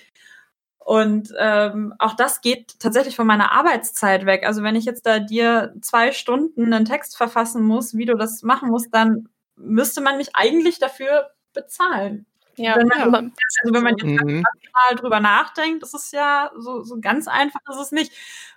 [0.78, 4.46] Und ähm, auch das geht tatsächlich von meiner Arbeitszeit weg.
[4.46, 8.44] Also wenn ich jetzt da dir zwei Stunden einen Text verfassen muss, wie du das
[8.44, 12.26] machen musst, dann müsste man mich eigentlich dafür bezahlen.
[12.58, 14.44] Ja, Wenn man- Also wenn man jetzt Mhm.
[14.44, 18.14] mal drüber nachdenkt, ist es ja so, so ganz einfach ist es nicht.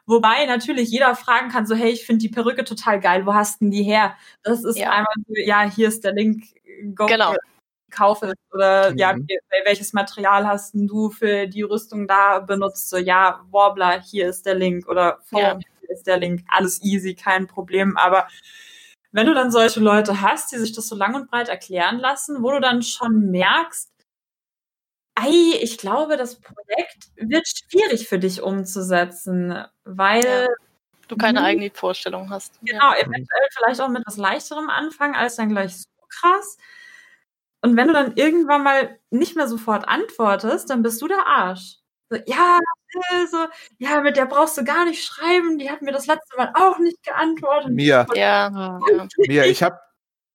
[0.07, 3.61] Wobei natürlich jeder fragen kann, so, hey, ich finde die Perücke total geil, wo hast
[3.61, 4.17] denn die her?
[4.43, 4.91] Das ist Ja.
[4.91, 6.45] einmal so, ja, hier ist der Link,
[6.95, 7.31] go Genau.
[7.33, 7.37] kauf
[7.91, 8.35] es.
[8.53, 9.27] Oder ja, Mhm.
[9.29, 12.89] wie- welches Material hast denn du für die Rüstung da benutzt?
[12.91, 14.89] So, ja, Warbler, hier ist der Link.
[14.89, 16.45] Oder Forum, hier ist der Link.
[16.49, 17.97] Alles easy, kein Problem.
[17.97, 18.29] Aber
[19.13, 22.43] wenn du dann solche Leute hast, die sich das so lang und breit erklären lassen,
[22.43, 23.91] wo du dann schon merkst,
[25.15, 30.47] ei, ich glaube, das Projekt wird schwierig für dich umzusetzen, weil Ja.
[31.09, 31.47] du keine Mhm.
[31.47, 32.61] eigene Vorstellung hast.
[32.63, 36.59] genau, eventuell vielleicht auch mit was leichterem anfangen, als dann gleich so krass.
[37.69, 41.77] Und wenn du dann irgendwann mal nicht mehr sofort antwortest, dann bist du der Arsch.
[42.09, 42.59] So, ja,
[43.31, 43.45] so,
[43.77, 46.79] ja, mit der brauchst du gar nicht schreiben, die hat mir das letzte Mal auch
[46.79, 47.73] nicht geantwortet.
[47.73, 49.07] Mia, Ja, ja.
[49.19, 49.79] Mia, ich habe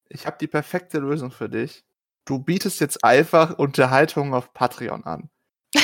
[0.10, 1.84] ich hab die perfekte Lösung für dich.
[2.26, 5.32] Du bietest jetzt einfach Unterhaltung auf Patreon an.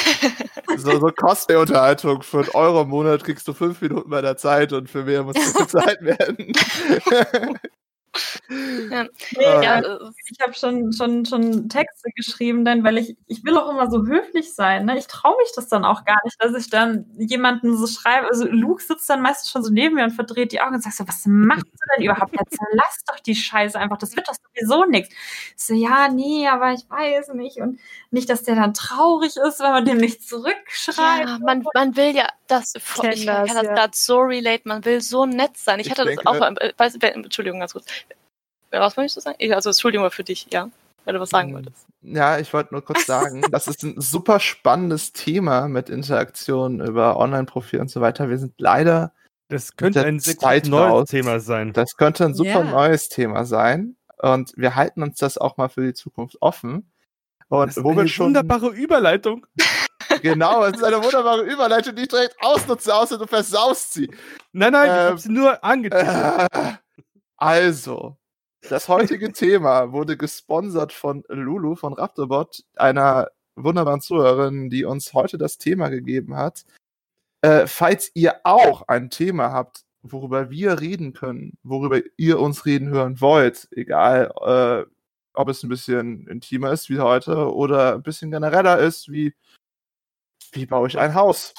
[0.77, 4.87] So, so Cosplay-Unterhaltung für einen Euro im Monat kriegst du fünf Minuten meiner Zeit und
[4.87, 6.53] für mehr muss du bezahlt werden.
[8.49, 9.03] Ja.
[9.38, 9.62] Nee, Ah.
[9.64, 13.89] ja, ich habe schon, schon, schon Texte geschrieben, denn weil ich, ich will auch immer
[13.89, 14.86] so höflich sein.
[14.86, 14.97] Ne?
[14.97, 18.28] Ich traue mich das dann auch gar nicht, dass ich dann jemanden so schreibe.
[18.28, 20.95] Also Luke sitzt dann meistens schon so neben mir und verdreht die Augen und sagt
[20.95, 22.34] so, was machst du denn überhaupt?
[22.34, 25.14] Jetzt lass doch die Scheiße einfach, das wird doch sowieso nichts.
[25.57, 27.57] Ich so, ja, nee, aber ich weiß nicht.
[27.57, 27.80] Und
[28.12, 31.30] nicht, dass der dann traurig ist, wenn man dem nicht zurückschreibt.
[31.30, 33.74] ja man, man will ja das, ich, ich das, kann das ja.
[33.74, 35.80] gerade so relate, man will so nett sein.
[35.80, 37.86] Ich, Ich hatte das auch, äh, weiß, Entschuldigung, ganz kurz.
[38.72, 39.36] Was möchtest du sagen?
[39.39, 40.70] Ich- Also, Entschuldigung für dich, ja,
[41.05, 41.55] weil du was sagen Mhm.
[41.55, 41.86] wolltest.
[42.01, 47.17] Ja, ich wollte nur kurz sagen, das ist ein super spannendes Thema mit Interaktion über
[47.17, 48.30] Online-Profil und so weiter.
[48.30, 49.11] Wir sind leider,
[49.49, 51.09] Das könnte ein sehr Zeit neues raus.
[51.09, 51.74] Thema sein.
[51.74, 52.72] das könnte ein super Ja.
[52.72, 56.89] neues Thema sein und wir halten uns das auch mal für die Zukunft offen.
[57.49, 59.45] Und Das ist wo wir eine schon wunderbare Überleitung.
[60.24, 64.09] Genau, es ist eine wunderbare Überleitung, die ich direkt ausnutze, außer du versaust sie.
[64.51, 66.51] Nein, nein, ich Ähm, habe sie nur angeteasert.
[66.53, 66.74] Äh,
[67.38, 68.17] also,
[68.68, 75.38] das heutige Thema wurde gesponsert von Lulu von Raptorbot, einer wunderbaren Zuhörerin, die uns heute
[75.38, 76.66] das Thema gegeben hat.
[77.41, 82.89] Äh, falls ihr auch ein Thema habt, worüber wir reden können, worüber ihr uns reden
[82.89, 84.89] hören wollt, egal äh,
[85.34, 89.34] ob es ein bisschen intimer ist wie heute oder ein bisschen genereller ist, wie
[90.51, 91.53] wie baue ich ein Haus?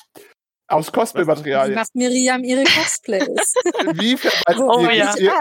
[0.71, 1.75] Aus Wie Cosplay-Materialien.
[1.75, 3.27] macht Miriam ihre Cosplays?
[3.95, 5.15] Wie verwaltet, Oh ja.
[5.19, 5.33] ihr,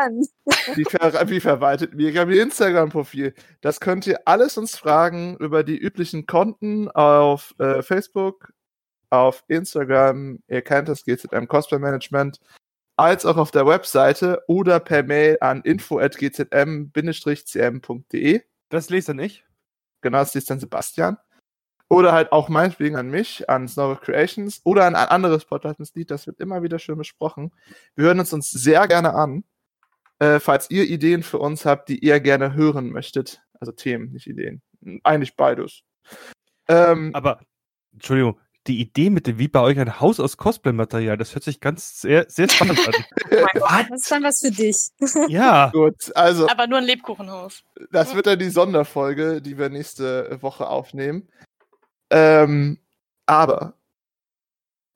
[0.75, 3.33] wie, ver wie verwaltet Miriam ihr Instagram-Profil?
[3.61, 8.51] Das könnt ihr alles uns fragen über die üblichen Konten auf äh, Facebook,
[9.11, 12.39] auf Instagram, ihr kennt das GZM Cosplay Management,
[12.97, 18.41] als auch auf der Webseite oder per Mail an info.gzm-cm.de.
[18.69, 19.43] Das lese dann ich.
[20.01, 21.17] Genau, das ist dann Sebastian.
[21.89, 26.11] Oder halt auch meinetwegen an mich, an Snow Creations oder an ein anderes Podcast-Lied.
[26.11, 27.51] Das wird immer wieder schön besprochen.
[27.95, 29.43] Wir hören uns uns sehr gerne an.
[30.19, 33.41] Äh, falls ihr Ideen für uns habt, die ihr gerne hören möchtet.
[33.59, 34.61] Also Themen, nicht Ideen.
[35.03, 35.81] Eigentlich beides.
[36.67, 37.39] Ähm, Aber,
[37.93, 41.59] Entschuldigung, die Idee mit dem, wie bei euch ein Haus aus Cosplay-Material, das hört sich
[41.59, 42.93] ganz sehr, sehr spannend an.
[43.59, 44.89] Das ist dann was für dich.
[45.29, 47.63] ja, gut, also Aber nur ein Lebkuchenhaus.
[47.91, 51.27] das wird dann die Sonderfolge, die wir nächste Woche aufnehmen.
[52.09, 52.79] Ähm,
[53.25, 53.73] aber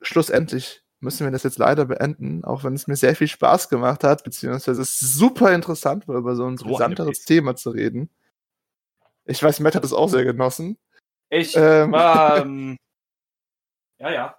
[0.02, 4.04] schlussendlich müssen wir das jetzt leider beenden, auch wenn es mir sehr viel Spaß gemacht
[4.04, 7.28] hat, beziehungsweise es super interessant war, über so ein So Pest.
[7.28, 8.10] Thema zu reden.
[9.26, 10.78] Ich weiß, Matt hat es auch sehr genossen.
[11.30, 11.92] Ich Ähm.
[11.92, 12.78] war, ähm,
[14.00, 14.38] ja, ja.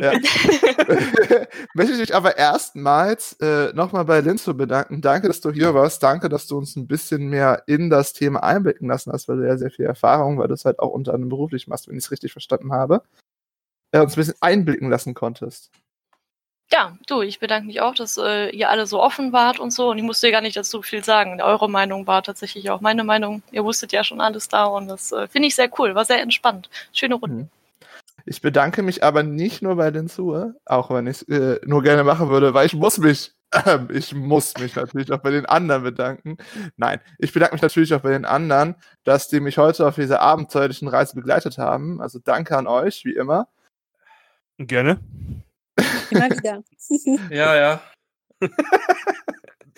[0.00, 0.12] Ja.
[1.74, 5.00] Möchte ich mich aber erstmals äh, nochmal bei Linzo bedanken.
[5.00, 6.02] Danke, dass du hier warst.
[6.02, 9.46] Danke, dass du uns ein bisschen mehr in das Thema einblicken lassen hast, weil du
[9.46, 12.04] ja sehr viel Erfahrung, weil du es halt auch unter anderem beruflich machst, wenn ich
[12.04, 13.02] es richtig verstanden habe.
[13.92, 15.70] Äh, uns ein bisschen einblicken lassen konntest.
[16.72, 19.90] Ja, du, ich bedanke mich auch, dass äh, ihr alle so offen wart und so.
[19.90, 21.42] Und ich musste gar nicht dazu viel sagen.
[21.42, 23.42] Eure Meinung war tatsächlich auch meine Meinung.
[23.52, 25.94] Ihr wusstet ja schon alles da und das äh, finde ich sehr cool.
[25.94, 26.70] War sehr entspannt.
[26.94, 27.36] Schöne Runde.
[27.36, 27.50] Mhm.
[28.24, 32.04] Ich bedanke mich aber nicht nur bei Linzo, auch wenn ich es äh, nur gerne
[32.04, 33.34] machen würde, weil ich muss mich,
[33.66, 36.36] ähm, ich muss mich natürlich auch bei den anderen bedanken.
[36.76, 40.20] Nein, ich bedanke mich natürlich auch bei den anderen, dass die mich heute auf dieser
[40.20, 42.00] abenteuerlichen Reise begleitet haben.
[42.00, 43.48] Also danke an euch, wie immer.
[44.58, 45.00] gerne.
[46.10, 46.62] Immer wieder.
[47.30, 47.82] Ja, ja.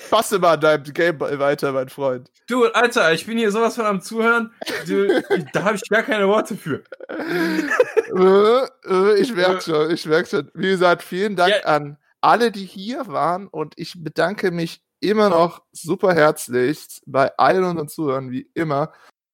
[0.09, 2.31] Fasse mal an deinem Gameball weiter, mein Freund.
[2.48, 4.52] Du, Alter, ich bin hier sowas von am Zuhören.
[4.86, 5.22] Du,
[5.52, 6.82] da habe ich gar keine Worte für.
[7.09, 10.51] Äh, äh, ich merke schon, ich merke schon.
[10.55, 11.64] Wie gesagt, vielen Dank Ja.
[11.64, 17.64] an alle, die hier waren und ich bedanke mich immer noch super herzlich bei allen
[17.64, 18.93] unseren Zuhörern, wie immer.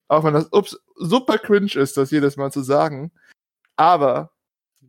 [0.08, 3.12] Auch wenn das ups, super cringe ist, das jedes Mal zu sagen.
[3.76, 4.32] Aber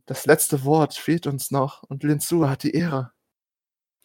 [0.08, 3.12] das letzte Wort fehlt uns noch und Linzu hat die Ehre.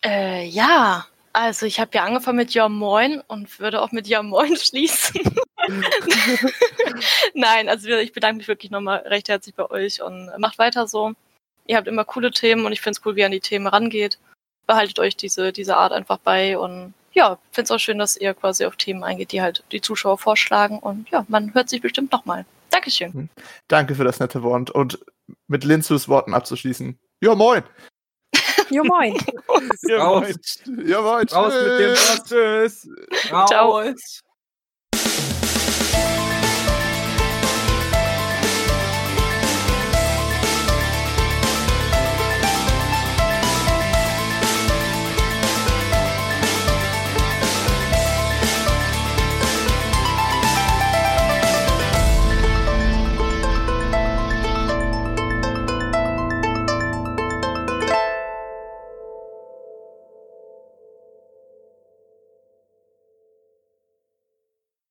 [0.05, 1.07] Äh, ja,
[1.37, 5.21] also ich habe ja angefangen mit Ja Moin und würde auch mit Ja Moin schließen.
[7.35, 11.13] Nein, also ich bedanke mich wirklich nochmal recht herzlich bei euch und macht weiter so.
[11.67, 13.67] Ihr habt immer coole Themen und ich finde es cool, wie ihr an die Themen
[13.67, 14.19] rangeht.
[14.67, 18.33] Behaltet euch diese, diese Art einfach bei und ja, finde es auch schön, dass ihr
[18.33, 22.13] quasi auf Themen eingeht, die halt die Zuschauer vorschlagen und ja, man hört sich bestimmt
[22.13, 22.47] nochmal.
[22.71, 23.29] Dankeschön.
[23.69, 24.99] Danke für das nette Wort und
[25.49, 26.99] mit Linzus Worten abzuschließen.
[27.21, 27.63] Ja, moin!
[28.71, 29.15] Jo, moin.
[29.89, 30.21] Ja, Raus.
[30.21, 30.87] moin.
[30.87, 31.27] Ja, moin.
[31.29, 31.95] Raus mit dem
[32.25, 32.89] Tschüss.
[33.49, 33.83] Ciao.